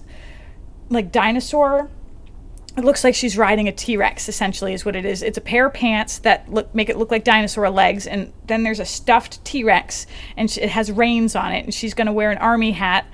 like 0.88 1.12
dinosaur 1.12 1.90
it 2.76 2.84
looks 2.84 3.04
like 3.04 3.14
she's 3.14 3.38
riding 3.38 3.68
a 3.68 3.72
T-Rex 3.72 4.28
essentially 4.28 4.74
is 4.74 4.84
what 4.84 4.94
it 4.96 5.04
is. 5.04 5.22
It's 5.22 5.38
a 5.38 5.40
pair 5.40 5.66
of 5.66 5.74
pants 5.74 6.18
that 6.20 6.52
look 6.52 6.74
make 6.74 6.88
it 6.90 6.96
look 6.98 7.10
like 7.10 7.24
dinosaur 7.24 7.68
legs 7.70 8.06
and 8.06 8.32
then 8.46 8.62
there's 8.62 8.80
a 8.80 8.84
stuffed 8.84 9.42
T-Rex 9.44 10.06
and 10.36 10.50
she, 10.50 10.60
it 10.60 10.70
has 10.70 10.92
reins 10.92 11.34
on 11.34 11.52
it 11.52 11.64
and 11.64 11.72
she's 11.72 11.94
going 11.94 12.06
to 12.06 12.12
wear 12.12 12.30
an 12.30 12.38
army 12.38 12.72
hat. 12.72 13.06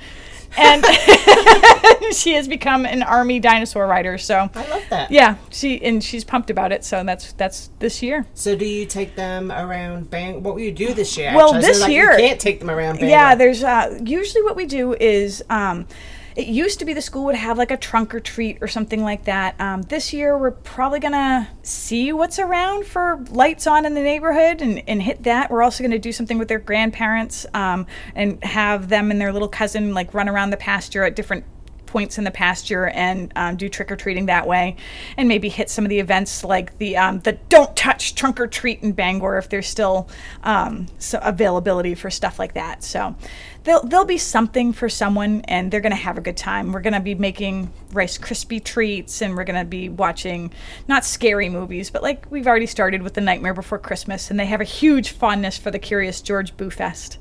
And 0.55 0.85
she 2.15 2.35
has 2.35 2.47
become 2.47 2.85
an 2.85 3.03
army 3.03 3.41
dinosaur 3.41 3.87
rider. 3.87 4.19
So 4.19 4.51
I 4.55 4.69
love 4.69 4.83
that. 4.91 5.11
yeah, 5.11 5.37
she 5.51 5.83
and 5.83 6.05
she's 6.05 6.25
pumped 6.25 6.51
about 6.51 6.73
it. 6.73 6.85
So 6.85 7.03
that's 7.05 7.33
that's 7.33 7.71
this 7.79 8.03
year. 8.03 8.27
So 8.35 8.55
do 8.55 8.67
you 8.67 8.85
take 8.85 9.17
them 9.17 9.51
around 9.51 10.11
Bang? 10.11 10.43
What 10.43 10.55
will 10.55 10.61
you 10.61 10.73
do 10.73 10.93
this 10.93 11.17
year? 11.17 11.33
Well, 11.35 11.55
actually? 11.55 11.63
So, 11.63 11.69
this 11.69 11.81
like, 11.81 11.93
year- 11.93 12.13
you 12.13 12.27
can't 12.27 12.41
take 12.41 12.59
them 12.59 12.69
around 12.69 12.97
Bangor. 12.97 13.07
Yeah, 13.07 13.35
there's 13.35 13.65
uh, 13.65 13.99
usually 14.05 14.43
what 14.43 14.55
we 14.55 14.67
do 14.67 14.93
is 14.93 15.43
um, 15.49 15.87
it 16.37 16.47
used 16.47 16.79
to 16.79 16.85
be 16.85 16.95
the 16.95 17.03
school 17.03 17.25
would 17.25 17.35
have 17.35 17.59
like 17.59 17.71
a 17.71 17.77
trunk 17.77 18.15
or 18.15 18.21
treat 18.21 18.59
or 18.61 18.69
something 18.69 19.03
like 19.03 19.25
that. 19.25 19.61
Um, 19.61 19.83
this 19.83 20.13
year 20.13 20.37
we're 20.37 20.51
probably 20.51 21.01
gonna 21.01 21.49
see 21.63 22.13
what's 22.13 22.39
around 22.39 22.87
for 22.87 23.25
lights 23.31 23.67
on 23.67 23.85
in 23.85 23.95
the 23.95 24.03
neighborhood 24.03 24.63
and, 24.63 24.83
and 24.89 25.03
hit 25.03 25.23
that. 25.25 25.51
We're 25.51 25.63
also 25.63 25.83
gonna 25.85 25.99
do 25.99 26.13
something 26.13 26.39
with 26.39 26.49
their 26.49 26.59
grandparents 26.59 27.47
um, 27.55 27.87
and 28.15 28.43
have 28.45 28.89
them 28.89 29.11
and 29.11 29.21
their 29.21 29.33
little 29.33 29.49
cousin 29.49 29.95
like 29.95 30.15
run 30.15 30.29
around 30.29 30.51
the 30.51 30.57
pasture 30.57 31.05
at 31.05 31.17
different 31.17 31.45
points 31.93 32.17
in 32.17 32.25
the 32.25 32.31
pasture 32.31 32.89
and 32.89 33.31
um, 33.37 33.57
do 33.57 33.69
trick 33.69 33.93
or 33.93 33.97
treating 33.97 34.27
that 34.27 34.47
way, 34.47 34.77
and 35.17 35.29
maybe 35.29 35.51
hit 35.51 35.69
some 35.69 35.85
of 35.85 35.91
the 35.91 36.01
events 36.01 36.43
like 36.43 36.77
the 36.79 36.97
um, 36.97 37.21
the 37.21 37.33
don't 37.51 37.77
touch 37.77 38.15
trunk 38.15 38.41
or 38.41 38.47
treat 38.47 38.83
in 38.83 38.93
Bangor 38.93 39.37
if 39.37 39.51
there's 39.51 39.69
still 39.69 40.09
um, 40.43 40.87
so 40.99 41.21
availability 41.23 41.95
for 41.95 42.11
stuff 42.11 42.39
like 42.39 42.55
that. 42.55 42.83
So 42.83 43.15
there'll 43.65 43.85
there'll 43.85 44.07
be 44.07 44.19
something 44.19 44.73
for 44.73 44.89
someone, 44.89 45.43
and 45.43 45.71
they're 45.71 45.83
gonna 45.83 45.95
have 45.95 46.17
a 46.17 46.23
good 46.23 46.37
time. 46.37 46.73
We're 46.73 46.81
gonna 46.81 47.01
be 47.01 47.15
making 47.15 47.71
Rice 47.93 48.17
Krispie 48.17 48.65
treats, 48.65 49.21
and 49.21 49.37
we're 49.37 49.45
gonna 49.45 49.67
be 49.67 49.91
watching 49.91 50.51
not 50.89 51.05
scary 51.05 51.51
movies, 51.51 51.91
but 51.91 52.03
like 52.03 52.25
we've 52.31 52.47
already 52.47 52.67
started 52.67 53.03
with 53.03 53.13
the 53.13 53.21
Nightmare 53.21 53.55
Before 53.55 53.79
Christmas, 53.79 54.31
and 54.31 54.41
they 54.41 54.47
have 54.47 54.63
a 54.63 54.65
huge 54.65 55.11
fondness 55.11 55.59
for 55.59 55.71
the 55.71 55.79
Curious 55.79 56.23
George 56.23 56.57
Boo 56.57 56.71
Fest. 56.71 57.19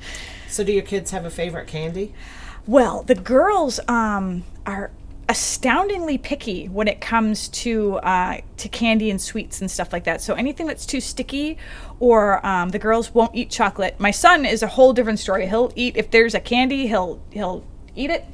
So 0.47 0.63
do 0.63 0.71
your 0.71 0.83
kids 0.83 1.11
have 1.11 1.25
a 1.25 1.29
favorite 1.29 1.67
candy? 1.67 2.13
Well, 2.67 3.03
the 3.03 3.15
girls 3.15 3.79
um, 3.87 4.43
are 4.65 4.91
astoundingly 5.27 6.17
picky 6.17 6.67
when 6.67 6.89
it 6.89 6.99
comes 6.99 7.47
to 7.47 7.95
uh, 7.97 8.41
to 8.57 8.67
candy 8.69 9.09
and 9.09 9.19
sweets 9.19 9.61
and 9.61 9.71
stuff 9.71 9.93
like 9.93 10.03
that. 10.03 10.21
So 10.21 10.33
anything 10.33 10.67
that's 10.67 10.85
too 10.85 11.01
sticky, 11.01 11.57
or 11.99 12.45
um, 12.45 12.69
the 12.69 12.79
girls 12.79 13.13
won't 13.13 13.33
eat 13.33 13.49
chocolate. 13.49 13.99
My 13.99 14.11
son 14.11 14.45
is 14.45 14.61
a 14.61 14.67
whole 14.67 14.93
different 14.93 15.19
story. 15.19 15.47
He'll 15.47 15.71
eat 15.75 15.97
if 15.97 16.11
there's 16.11 16.35
a 16.35 16.39
candy, 16.39 16.87
he'll 16.87 17.21
he'll 17.31 17.63
eat 17.95 18.09
it. 18.09 18.25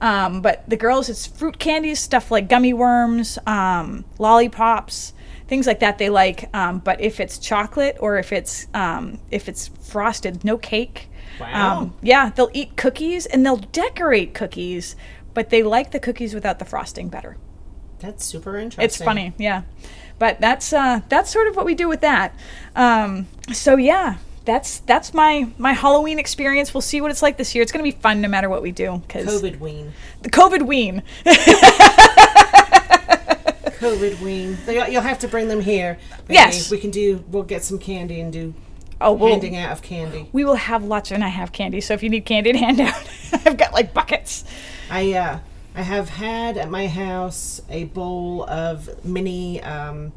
Um, 0.00 0.42
but 0.42 0.68
the 0.68 0.76
girls, 0.76 1.08
it's 1.08 1.26
fruit 1.26 1.58
candies, 1.58 1.98
stuff 1.98 2.30
like 2.30 2.48
gummy 2.48 2.74
worms, 2.74 3.38
um, 3.46 4.04
lollipops, 4.18 5.14
things 5.48 5.66
like 5.66 5.80
that. 5.80 5.98
They 5.98 6.10
like. 6.10 6.54
Um, 6.54 6.78
but 6.78 7.00
if 7.00 7.20
it's 7.20 7.38
chocolate 7.38 7.96
or 8.00 8.18
if 8.18 8.32
it's 8.32 8.66
um, 8.74 9.18
if 9.30 9.48
it's 9.48 9.68
frosted, 9.68 10.44
no 10.44 10.58
cake. 10.58 11.08
Wow. 11.40 11.78
Um, 11.78 11.94
yeah, 12.02 12.30
they'll 12.30 12.50
eat 12.52 12.76
cookies 12.76 13.26
and 13.26 13.44
they'll 13.44 13.56
decorate 13.56 14.34
cookies, 14.34 14.96
but 15.32 15.50
they 15.50 15.62
like 15.62 15.90
the 15.90 16.00
cookies 16.00 16.34
without 16.34 16.58
the 16.58 16.64
frosting 16.64 17.08
better. 17.08 17.36
That's 17.98 18.24
super 18.24 18.56
interesting. 18.56 18.84
It's 18.84 18.96
funny, 18.96 19.32
yeah. 19.38 19.62
But 20.18 20.40
that's 20.40 20.72
uh, 20.72 21.00
that's 21.08 21.30
sort 21.30 21.48
of 21.48 21.56
what 21.56 21.66
we 21.66 21.74
do 21.74 21.88
with 21.88 22.02
that. 22.02 22.34
Um, 22.76 23.26
so 23.52 23.76
yeah, 23.76 24.16
that's 24.44 24.80
that's 24.80 25.14
my 25.14 25.48
my 25.58 25.72
Halloween 25.72 26.18
experience. 26.18 26.72
We'll 26.74 26.82
see 26.82 27.00
what 27.00 27.10
it's 27.10 27.22
like 27.22 27.36
this 27.36 27.54
year. 27.54 27.62
It's 27.62 27.72
gonna 27.72 27.82
be 27.82 27.92
fun 27.92 28.20
no 28.20 28.28
matter 28.28 28.48
what 28.48 28.62
we 28.62 28.72
do 28.72 28.98
because 28.98 29.26
COVID 29.26 29.58
ween. 29.58 29.92
the 30.22 30.30
COVID 30.30 30.62
ween. 30.62 31.02
COVID 33.78 34.20
ween. 34.22 34.56
You'll 34.66 34.88
you'll 34.88 35.02
have 35.02 35.18
to 35.20 35.28
bring 35.28 35.48
them 35.48 35.60
here. 35.60 35.98
Yes. 36.28 36.70
We 36.70 36.78
can 36.78 36.90
do. 36.90 37.24
We'll 37.28 37.42
get 37.42 37.64
some 37.64 37.78
candy 37.78 38.20
and 38.20 38.32
do 38.32 38.54
oh, 39.00 39.12
well, 39.12 39.30
handing 39.30 39.56
out 39.56 39.72
of 39.72 39.82
candy. 39.82 40.28
we 40.32 40.44
will 40.44 40.54
have 40.54 40.84
lots, 40.84 41.10
and 41.10 41.24
I 41.24 41.28
have 41.28 41.52
candy. 41.52 41.80
So 41.80 41.94
if 41.94 42.02
you 42.02 42.10
need 42.10 42.24
candy 42.24 42.52
to 42.52 42.58
hand 42.58 42.80
out, 42.80 42.94
I've 43.46 43.56
got 43.56 43.72
like 43.72 43.94
buckets. 43.94 44.44
I 44.90 45.12
uh, 45.12 45.38
I 45.74 45.82
have 45.82 46.08
had 46.08 46.56
at 46.56 46.70
my 46.70 46.86
house 46.86 47.60
a 47.68 47.84
bowl 47.84 48.44
of 48.44 49.04
mini. 49.04 49.62
Um, 49.62 50.12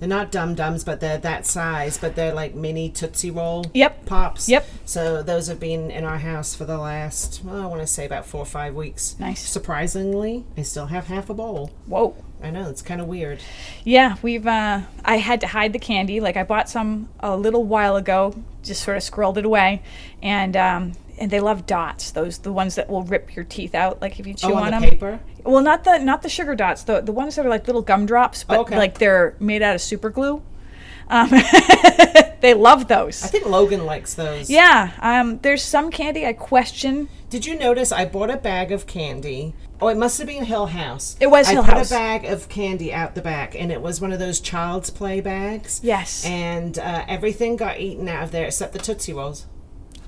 they're 0.00 0.08
not 0.08 0.32
dum 0.32 0.54
dums, 0.54 0.82
but 0.82 1.00
they're 1.00 1.18
that 1.18 1.46
size. 1.46 1.98
But 1.98 2.16
they're 2.16 2.34
like 2.34 2.54
mini 2.54 2.90
tootsie 2.90 3.30
roll. 3.30 3.66
Yep. 3.74 4.06
Pops. 4.06 4.48
Yep. 4.48 4.66
So 4.86 5.22
those 5.22 5.46
have 5.46 5.60
been 5.60 5.90
in 5.90 6.04
our 6.04 6.18
house 6.18 6.54
for 6.54 6.64
the 6.64 6.78
last. 6.78 7.42
Well, 7.44 7.62
I 7.62 7.66
want 7.66 7.82
to 7.82 7.86
say 7.86 8.06
about 8.06 8.26
four 8.26 8.40
or 8.40 8.46
five 8.46 8.74
weeks. 8.74 9.14
Nice. 9.20 9.46
Surprisingly, 9.46 10.44
I 10.56 10.62
still 10.62 10.86
have 10.86 11.06
half 11.06 11.30
a 11.30 11.34
bowl. 11.34 11.70
Whoa. 11.86 12.16
I 12.42 12.50
know 12.50 12.70
it's 12.70 12.80
kind 12.80 13.02
of 13.02 13.06
weird. 13.06 13.40
Yeah, 13.84 14.16
we've. 14.22 14.46
Uh, 14.46 14.80
I 15.04 15.18
had 15.18 15.42
to 15.42 15.46
hide 15.46 15.74
the 15.74 15.78
candy. 15.78 16.20
Like 16.20 16.38
I 16.38 16.42
bought 16.42 16.70
some 16.70 17.10
a 17.20 17.36
little 17.36 17.64
while 17.64 17.96
ago, 17.96 18.34
just 18.62 18.82
sort 18.82 18.96
of 18.96 19.02
squirreled 19.02 19.36
it 19.36 19.44
away, 19.44 19.82
and 20.22 20.56
um, 20.56 20.92
and 21.20 21.30
they 21.30 21.40
love 21.40 21.66
dots. 21.66 22.10
Those 22.10 22.38
the 22.38 22.52
ones 22.52 22.74
that 22.74 22.88
will 22.88 23.02
rip 23.04 23.36
your 23.36 23.44
teeth 23.44 23.74
out, 23.74 24.00
like 24.00 24.18
if 24.18 24.26
you 24.26 24.34
chew 24.34 24.52
oh, 24.52 24.56
on 24.56 24.64
on 24.64 24.70
them. 24.70 24.82
the 24.82 24.88
paper. 24.88 25.20
Well, 25.44 25.62
not 25.62 25.84
the 25.84 25.98
not 25.98 26.22
the 26.22 26.28
sugar 26.28 26.54
dots. 26.54 26.82
The 26.84 27.00
the 27.00 27.12
ones 27.12 27.36
that 27.36 27.46
are 27.46 27.50
like 27.50 27.66
little 27.66 27.82
gumdrops, 27.82 28.42
but 28.44 28.58
Okay. 28.60 28.76
like 28.76 28.98
they're 28.98 29.36
made 29.38 29.62
out 29.62 29.74
of 29.74 29.80
super 29.80 30.10
glue. 30.10 30.42
Um, 31.08 31.28
they 32.40 32.54
love 32.54 32.86
those. 32.86 33.22
I 33.24 33.26
think 33.26 33.44
Logan 33.44 33.84
likes 33.84 34.14
those. 34.14 34.48
yeah. 34.48 34.92
Um, 35.00 35.40
there's 35.40 35.62
some 35.62 35.90
candy 35.90 36.24
I 36.24 36.32
question. 36.32 37.08
Did 37.28 37.46
you 37.46 37.58
notice 37.58 37.90
I 37.92 38.04
bought 38.04 38.30
a 38.30 38.36
bag 38.36 38.70
of 38.72 38.86
candy? 38.86 39.54
Oh, 39.80 39.88
it 39.88 39.96
must 39.96 40.18
have 40.18 40.26
been 40.26 40.44
Hill 40.44 40.66
House. 40.66 41.16
It 41.20 41.28
was 41.28 41.48
I 41.48 41.52
Hill 41.52 41.64
put 41.64 41.86
a 41.86 41.88
bag 41.88 42.26
of 42.26 42.48
candy 42.48 42.92
out 42.92 43.14
the 43.14 43.22
back, 43.22 43.54
and 43.54 43.72
it 43.72 43.80
was 43.80 44.00
one 44.00 44.12
of 44.12 44.18
those 44.18 44.38
child's 44.38 44.90
play 44.90 45.20
bags. 45.20 45.80
Yes. 45.82 46.24
And 46.24 46.78
uh, 46.78 47.04
everything 47.08 47.56
got 47.56 47.80
eaten 47.80 48.06
out 48.06 48.24
of 48.24 48.30
there 48.30 48.46
except 48.46 48.72
the 48.72 48.78
Tootsie 48.78 49.12
Rolls. 49.12 49.46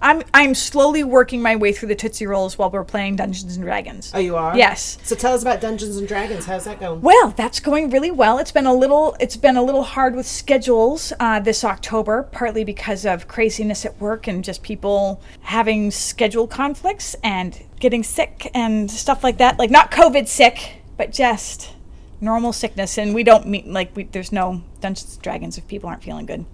I'm 0.03 0.23
I'm 0.35 0.55
slowly 0.55 1.05
working 1.05 1.41
my 1.41 1.55
way 1.55 1.73
through 1.73 1.89
the 1.89 1.95
Tootsie 1.95 2.27
Rolls 2.27 2.59
while 2.59 2.71
we're 2.71 2.85
playing 2.85 3.17
Dungeons 3.17 3.57
and 3.57 3.65
Dragons. 3.65 4.11
Oh, 4.13 4.19
you 4.19 4.37
are? 4.37 4.57
Yes. 4.57 4.99
So 5.05 5.15
tell 5.15 5.33
us 5.33 5.43
about 5.43 5.61
Dungeons 5.61 5.97
and 5.97 6.09
Dragons. 6.09 6.45
How's 6.45 6.65
that 6.65 6.81
going? 6.81 7.01
Well, 7.01 7.31
that's 7.31 7.61
going 7.61 7.91
really 7.91 8.11
well. 8.11 8.39
It's 8.39 8.53
been 8.53 8.67
a 8.67 8.75
little 8.75 9.17
it's 9.21 9.37
been 9.37 9.57
a 9.57 9.63
little 9.63 9.85
hard 9.85 10.17
with 10.17 10.27
schedules 10.27 11.13
uh, 11.21 11.39
this 11.39 11.63
October, 11.65 12.25
partly 12.25 12.65
because 12.65 13.07
of 13.07 13.29
craziness 13.29 13.87
at 13.87 13.99
work 14.01 14.27
and 14.27 14.43
just 14.43 14.63
people 14.63 15.23
having 15.41 15.91
schedule 15.93 16.49
conflicts 16.49 17.15
and 17.23 17.63
getting 17.79 18.03
sick 18.03 18.51
and 18.55 18.91
stuff 18.91 19.23
like 19.23 19.39
that. 19.39 19.59
Like 19.59 19.71
not 19.71 19.93
COVID 19.93 20.27
sick, 20.27 20.83
but 20.97 21.13
just 21.13 21.77
normal 22.23 22.53
sickness. 22.53 22.97
And 22.97 23.15
we 23.15 23.25
don't 23.25 23.47
meet 23.47 23.67
like 23.67 23.95
we, 23.95 24.05
there's 24.05 24.33
no 24.33 24.63
Dungeons 24.81 25.15
and 25.15 25.23
Dragons 25.23 25.59
if 25.59 25.67
people 25.69 25.89
aren't 25.89 26.03
feeling 26.03 26.25
good. 26.25 26.47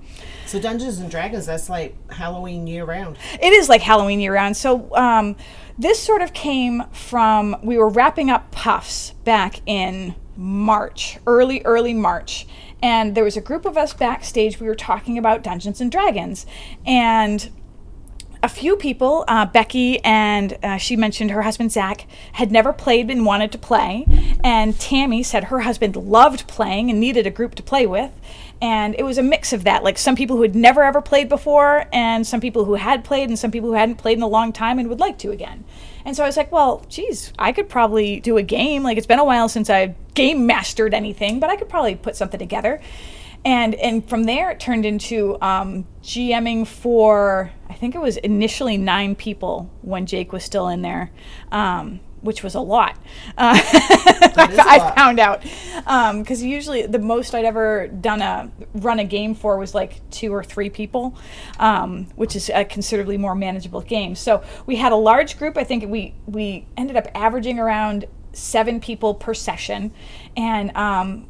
So 0.46 0.58
Dungeons 0.58 0.98
and 0.98 1.10
Dragons, 1.10 1.46
that's 1.46 1.68
like 1.68 1.94
Halloween 2.10 2.66
year 2.66 2.84
round. 2.84 3.18
It 3.40 3.52
is 3.52 3.68
like 3.68 3.82
Halloween 3.82 4.18
year 4.18 4.34
round. 4.34 4.56
So 4.56 4.94
um, 4.96 5.36
this 5.78 6.02
sort 6.02 6.22
of 6.22 6.32
came 6.32 6.84
from 6.90 7.56
we 7.62 7.78
were 7.78 7.88
wrapping 7.88 8.30
up 8.30 8.50
Puffs 8.50 9.12
back 9.24 9.60
in 9.66 10.14
March, 10.36 11.18
early, 11.26 11.62
early 11.64 11.94
March. 11.94 12.46
And 12.82 13.14
there 13.14 13.24
was 13.24 13.36
a 13.36 13.40
group 13.40 13.66
of 13.66 13.76
us 13.76 13.92
backstage. 13.92 14.60
We 14.60 14.68
were 14.68 14.74
talking 14.74 15.18
about 15.18 15.42
Dungeons 15.42 15.80
and 15.80 15.90
Dragons. 15.90 16.46
And 16.86 17.50
a 18.42 18.48
few 18.48 18.76
people, 18.76 19.24
uh, 19.26 19.46
Becky 19.46 20.02
and 20.04 20.56
uh, 20.62 20.76
she 20.76 20.96
mentioned 20.96 21.30
her 21.32 21.42
husband 21.42 21.72
Zach, 21.72 22.06
had 22.32 22.52
never 22.52 22.72
played 22.72 23.10
and 23.10 23.26
wanted 23.26 23.50
to 23.52 23.58
play. 23.58 24.06
And 24.44 24.78
Tammy 24.78 25.22
said 25.22 25.44
her 25.44 25.60
husband 25.60 25.96
loved 25.96 26.46
playing 26.46 26.90
and 26.90 27.00
needed 27.00 27.26
a 27.26 27.30
group 27.30 27.54
to 27.56 27.62
play 27.62 27.86
with. 27.86 28.10
And 28.60 28.96
it 28.98 29.04
was 29.04 29.18
a 29.18 29.22
mix 29.22 29.52
of 29.52 29.64
that, 29.64 29.84
like 29.84 29.98
some 29.98 30.16
people 30.16 30.36
who 30.36 30.42
had 30.42 30.56
never 30.56 30.82
ever 30.82 31.00
played 31.00 31.28
before, 31.28 31.86
and 31.92 32.26
some 32.26 32.40
people 32.40 32.64
who 32.64 32.74
had 32.74 33.04
played, 33.04 33.28
and 33.28 33.38
some 33.38 33.52
people 33.52 33.68
who 33.68 33.76
hadn't 33.76 33.96
played 33.96 34.18
in 34.18 34.22
a 34.22 34.28
long 34.28 34.52
time 34.52 34.80
and 34.80 34.88
would 34.88 34.98
like 34.98 35.16
to 35.18 35.30
again. 35.30 35.64
And 36.04 36.16
so 36.16 36.24
I 36.24 36.26
was 36.26 36.36
like, 36.36 36.50
well, 36.50 36.84
geez, 36.88 37.32
I 37.38 37.52
could 37.52 37.68
probably 37.68 38.18
do 38.18 38.36
a 38.36 38.42
game. 38.42 38.82
Like 38.82 38.98
it's 38.98 39.06
been 39.06 39.20
a 39.20 39.24
while 39.24 39.48
since 39.48 39.70
I 39.70 39.94
game 40.14 40.46
mastered 40.46 40.92
anything, 40.92 41.38
but 41.38 41.50
I 41.50 41.56
could 41.56 41.68
probably 41.68 41.94
put 41.94 42.16
something 42.16 42.38
together. 42.38 42.80
And 43.44 43.74
and 43.76 44.08
from 44.08 44.24
there, 44.24 44.50
it 44.50 44.58
turned 44.58 44.84
into 44.84 45.40
um, 45.40 45.86
GMing 46.02 46.66
for 46.66 47.52
I 47.68 47.74
think 47.74 47.94
it 47.94 48.00
was 48.00 48.16
initially 48.16 48.76
nine 48.76 49.14
people 49.14 49.70
when 49.82 50.06
Jake 50.06 50.32
was 50.32 50.42
still 50.42 50.68
in 50.68 50.82
there. 50.82 51.12
Um, 51.52 52.00
which 52.20 52.42
was 52.42 52.54
a 52.54 52.60
lot. 52.60 52.96
Uh, 53.36 53.58
I, 54.36 54.76
lot. 54.78 54.96
found 54.96 55.20
out 55.20 55.42
because 56.18 56.42
usually 56.42 56.86
the 56.86 56.98
most 56.98 57.34
I'd 57.34 57.44
ever 57.44 57.88
done 57.88 58.22
a 58.22 58.50
run 58.74 58.98
a 58.98 59.04
game 59.04 59.34
for 59.34 59.58
was 59.58 59.74
like 59.74 60.08
two 60.10 60.32
or 60.34 60.44
three 60.44 60.70
people, 60.70 61.16
um, 61.58 62.06
which 62.16 62.36
is 62.36 62.50
a 62.50 62.64
considerably 62.64 63.16
more 63.16 63.34
manageable 63.34 63.80
game. 63.80 64.14
So 64.14 64.42
we 64.66 64.76
had 64.76 64.92
a 64.92 64.96
large 64.96 65.38
group. 65.38 65.56
I 65.56 65.64
think 65.64 65.88
we 65.88 66.14
we 66.26 66.66
ended 66.76 66.96
up 66.96 67.08
averaging 67.14 67.58
around 67.58 68.06
seven 68.32 68.80
people 68.80 69.14
per 69.14 69.34
session, 69.34 69.92
and 70.36 70.76
um, 70.76 71.28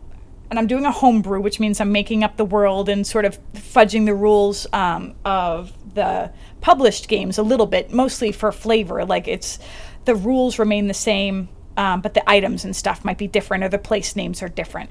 and 0.51 0.59
I'm 0.59 0.67
doing 0.67 0.85
a 0.85 0.93
homebrew, 0.93 1.41
which 1.41 1.61
means 1.61 1.81
I'm 1.81 1.93
making 1.93 2.25
up 2.25 2.37
the 2.37 2.45
world 2.45 2.89
and 2.89 3.07
sort 3.07 3.25
of 3.25 3.39
fudging 3.53 4.07
the 4.07 4.15
rules 4.15 4.67
um, 4.73 5.15
of 5.25 5.73
the 5.95 6.31
published 6.61 7.09
games 7.09 7.39
a 7.39 7.43
little 7.43 7.67
bit, 7.67 7.93
mostly 7.93 8.33
for 8.33 8.51
flavor. 8.53 9.05
Like 9.05 9.29
it's 9.29 9.59
the 10.09 10.15
rules 10.15 10.59
remain 10.59 10.87
the 10.87 10.95
same, 10.95 11.51
um, 11.77 12.01
but 12.01 12.15
the 12.15 12.29
items 12.29 12.65
and 12.65 12.75
stuff 12.75 13.05
might 13.05 13.19
be 13.19 13.27
different, 13.27 13.63
or 13.63 13.69
the 13.69 13.79
place 13.79 14.17
names 14.17 14.43
are 14.43 14.49
different. 14.49 14.89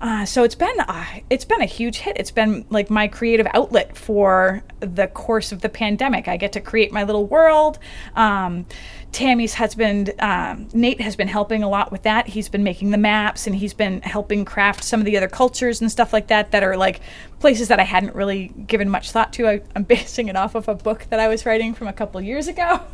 Uh, 0.00 0.24
so 0.24 0.42
it's 0.42 0.54
been 0.54 0.80
uh, 0.80 1.04
it's 1.28 1.44
been 1.44 1.60
a 1.60 1.66
huge 1.66 1.98
hit. 1.98 2.16
It's 2.18 2.30
been 2.30 2.64
like 2.70 2.88
my 2.88 3.06
creative 3.06 3.46
outlet 3.52 3.94
for 3.94 4.64
the 4.80 5.06
course 5.08 5.52
of 5.52 5.60
the 5.60 5.68
pandemic. 5.68 6.28
I 6.28 6.38
get 6.38 6.52
to 6.52 6.62
create 6.62 6.92
my 6.92 7.04
little 7.04 7.26
world. 7.26 7.78
Um, 8.16 8.64
Tammy's 9.12 9.52
husband, 9.52 10.14
um, 10.18 10.66
Nate, 10.72 11.02
has 11.02 11.14
been 11.14 11.28
helping 11.28 11.62
a 11.62 11.68
lot 11.68 11.92
with 11.92 12.04
that. 12.04 12.26
He's 12.26 12.48
been 12.48 12.64
making 12.64 12.90
the 12.90 12.98
maps 12.98 13.46
and 13.46 13.54
he's 13.54 13.74
been 13.74 14.00
helping 14.00 14.46
craft 14.46 14.82
some 14.82 14.98
of 14.98 15.04
the 15.04 15.18
other 15.18 15.28
cultures 15.28 15.82
and 15.82 15.92
stuff 15.92 16.14
like 16.14 16.28
that 16.28 16.52
that 16.52 16.64
are 16.64 16.78
like 16.78 17.00
places 17.38 17.68
that 17.68 17.78
I 17.78 17.84
hadn't 17.84 18.14
really 18.14 18.48
given 18.66 18.88
much 18.88 19.10
thought 19.10 19.34
to. 19.34 19.46
I, 19.46 19.60
I'm 19.76 19.82
basing 19.84 20.28
it 20.28 20.36
off 20.36 20.54
of 20.54 20.68
a 20.68 20.74
book 20.74 21.06
that 21.10 21.20
I 21.20 21.28
was 21.28 21.44
writing 21.44 21.74
from 21.74 21.86
a 21.86 21.92
couple 21.92 22.18
years 22.22 22.48
ago. 22.48 22.80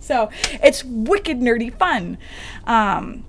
So 0.00 0.30
it's 0.62 0.84
wicked 0.84 1.40
nerdy 1.40 1.72
fun. 1.72 2.18
Um, 2.66 3.24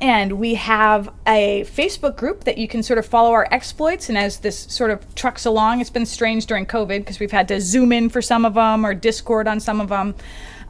and 0.00 0.32
we 0.32 0.54
have 0.54 1.12
a 1.26 1.64
Facebook 1.64 2.16
group 2.16 2.44
that 2.44 2.56
you 2.56 2.68
can 2.68 2.82
sort 2.82 2.98
of 2.98 3.06
follow 3.06 3.32
our 3.32 3.48
exploits. 3.50 4.08
And 4.08 4.16
as 4.16 4.38
this 4.38 4.56
sort 4.56 4.90
of 4.90 5.14
trucks 5.14 5.44
along, 5.44 5.80
it's 5.80 5.90
been 5.90 6.06
strange 6.06 6.46
during 6.46 6.66
COVID 6.66 7.00
because 7.00 7.18
we've 7.18 7.32
had 7.32 7.48
to 7.48 7.60
zoom 7.60 7.92
in 7.92 8.08
for 8.08 8.22
some 8.22 8.44
of 8.44 8.54
them 8.54 8.86
or 8.86 8.94
Discord 8.94 9.48
on 9.48 9.58
some 9.58 9.80
of 9.80 9.88
them. 9.88 10.14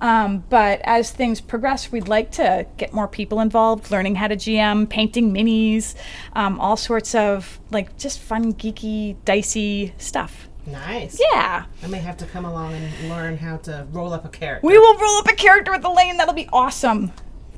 Um, 0.00 0.44
but 0.48 0.80
as 0.84 1.10
things 1.10 1.40
progress, 1.40 1.90
we'd 1.90 2.08
like 2.08 2.30
to 2.32 2.66
get 2.76 2.92
more 2.92 3.08
people 3.08 3.40
involved, 3.40 3.90
learning 3.90 4.14
how 4.14 4.28
to 4.28 4.36
GM, 4.36 4.88
painting 4.88 5.32
minis, 5.32 5.94
um, 6.34 6.58
all 6.60 6.76
sorts 6.76 7.14
of 7.14 7.58
like 7.70 7.98
just 7.98 8.20
fun, 8.20 8.54
geeky, 8.54 9.16
dicey 9.24 9.92
stuff. 9.98 10.48
Nice. 10.70 11.20
Yeah. 11.32 11.64
I 11.82 11.86
may 11.86 11.98
have 11.98 12.16
to 12.18 12.26
come 12.26 12.44
along 12.44 12.74
and 12.74 13.08
learn 13.08 13.36
how 13.38 13.56
to 13.58 13.86
roll 13.90 14.12
up 14.12 14.24
a 14.24 14.28
character. 14.28 14.66
We 14.66 14.78
will 14.78 14.96
roll 14.98 15.18
up 15.18 15.28
a 15.28 15.34
character 15.34 15.72
with 15.72 15.84
Elaine. 15.84 16.16
That'll 16.16 16.34
be 16.34 16.48
awesome. 16.52 17.12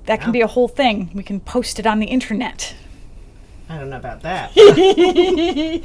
That 0.07 0.21
can 0.21 0.33
be 0.33 0.41
a 0.41 0.47
whole 0.47 0.69
thing. 0.69 1.11
We 1.15 1.23
can 1.23 1.41
post 1.41 1.79
it 1.79 1.87
on 1.87 2.01
the 2.01 2.07
internet. 2.07 2.75
I 3.69 3.79
don't 3.79 3.91
know 3.91 3.99
about 3.99 4.23
that. 4.23 4.57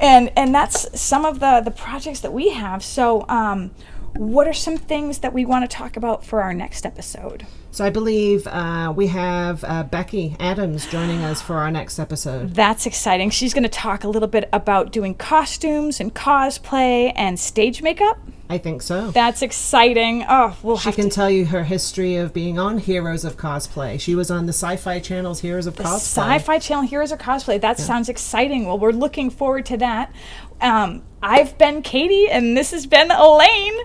and 0.00 0.30
and 0.36 0.54
that's 0.54 1.00
some 1.00 1.24
of 1.24 1.40
the 1.40 1.62
the 1.64 1.70
projects 1.70 2.20
that 2.20 2.32
we 2.32 2.50
have. 2.50 2.84
So, 2.84 3.24
um, 3.28 3.70
what 4.16 4.46
are 4.46 4.52
some 4.52 4.76
things 4.76 5.18
that 5.18 5.32
we 5.32 5.44
want 5.44 5.68
to 5.68 5.76
talk 5.76 5.96
about 5.96 6.24
for 6.24 6.42
our 6.42 6.54
next 6.54 6.84
episode? 6.86 7.46
so 7.72 7.86
I 7.86 7.88
believe 7.90 8.46
uh, 8.46 8.92
we 8.94 9.06
have 9.06 9.64
uh, 9.64 9.82
Becky 9.84 10.36
Adams 10.38 10.86
joining 10.86 11.22
us 11.22 11.40
for 11.40 11.56
our 11.56 11.70
next 11.70 11.98
episode. 11.98 12.54
That's 12.54 12.84
exciting. 12.84 13.30
She's 13.30 13.54
going 13.54 13.62
to 13.62 13.68
talk 13.70 14.04
a 14.04 14.08
little 14.08 14.28
bit 14.28 14.46
about 14.52 14.92
doing 14.92 15.14
costumes 15.14 15.98
and 15.98 16.14
cosplay 16.14 17.12
and 17.16 17.40
stage 17.40 17.80
makeup. 17.80 18.18
I 18.50 18.58
think 18.58 18.82
so. 18.82 19.10
That's 19.10 19.40
exciting. 19.40 20.26
Oh, 20.28 20.54
we'll 20.62 20.76
She 20.76 20.92
can 20.92 21.04
to. 21.04 21.10
tell 21.10 21.30
you 21.30 21.46
her 21.46 21.64
history 21.64 22.16
of 22.16 22.34
being 22.34 22.58
on 22.58 22.76
Heroes 22.76 23.24
of 23.24 23.38
Cosplay. 23.38 23.98
She 23.98 24.14
was 24.14 24.30
on 24.30 24.44
the 24.44 24.52
Sci-Fi 24.52 25.00
Channel's 25.00 25.40
Heroes 25.40 25.66
of 25.66 25.74
Cosplay. 25.74 25.94
Sci-Fi 25.94 26.58
Channel 26.58 26.84
Heroes 26.84 27.12
of 27.12 27.18
Cosplay. 27.18 27.58
That 27.58 27.78
sounds 27.78 28.10
exciting. 28.10 28.66
Well, 28.66 28.78
we're 28.78 28.90
looking 28.92 29.30
forward 29.30 29.64
to 29.66 29.78
that. 29.78 30.12
Um, 30.60 31.02
I've 31.22 31.56
been 31.56 31.82
Katie, 31.82 32.28
and 32.28 32.56
this 32.56 32.72
has 32.72 32.84
been 32.84 33.12
Elaine, 33.12 33.78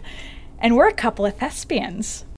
and 0.58 0.76
we're 0.76 0.88
a 0.88 0.93
couple 0.93 1.23
of 1.23 1.36
thespians. 1.38 2.26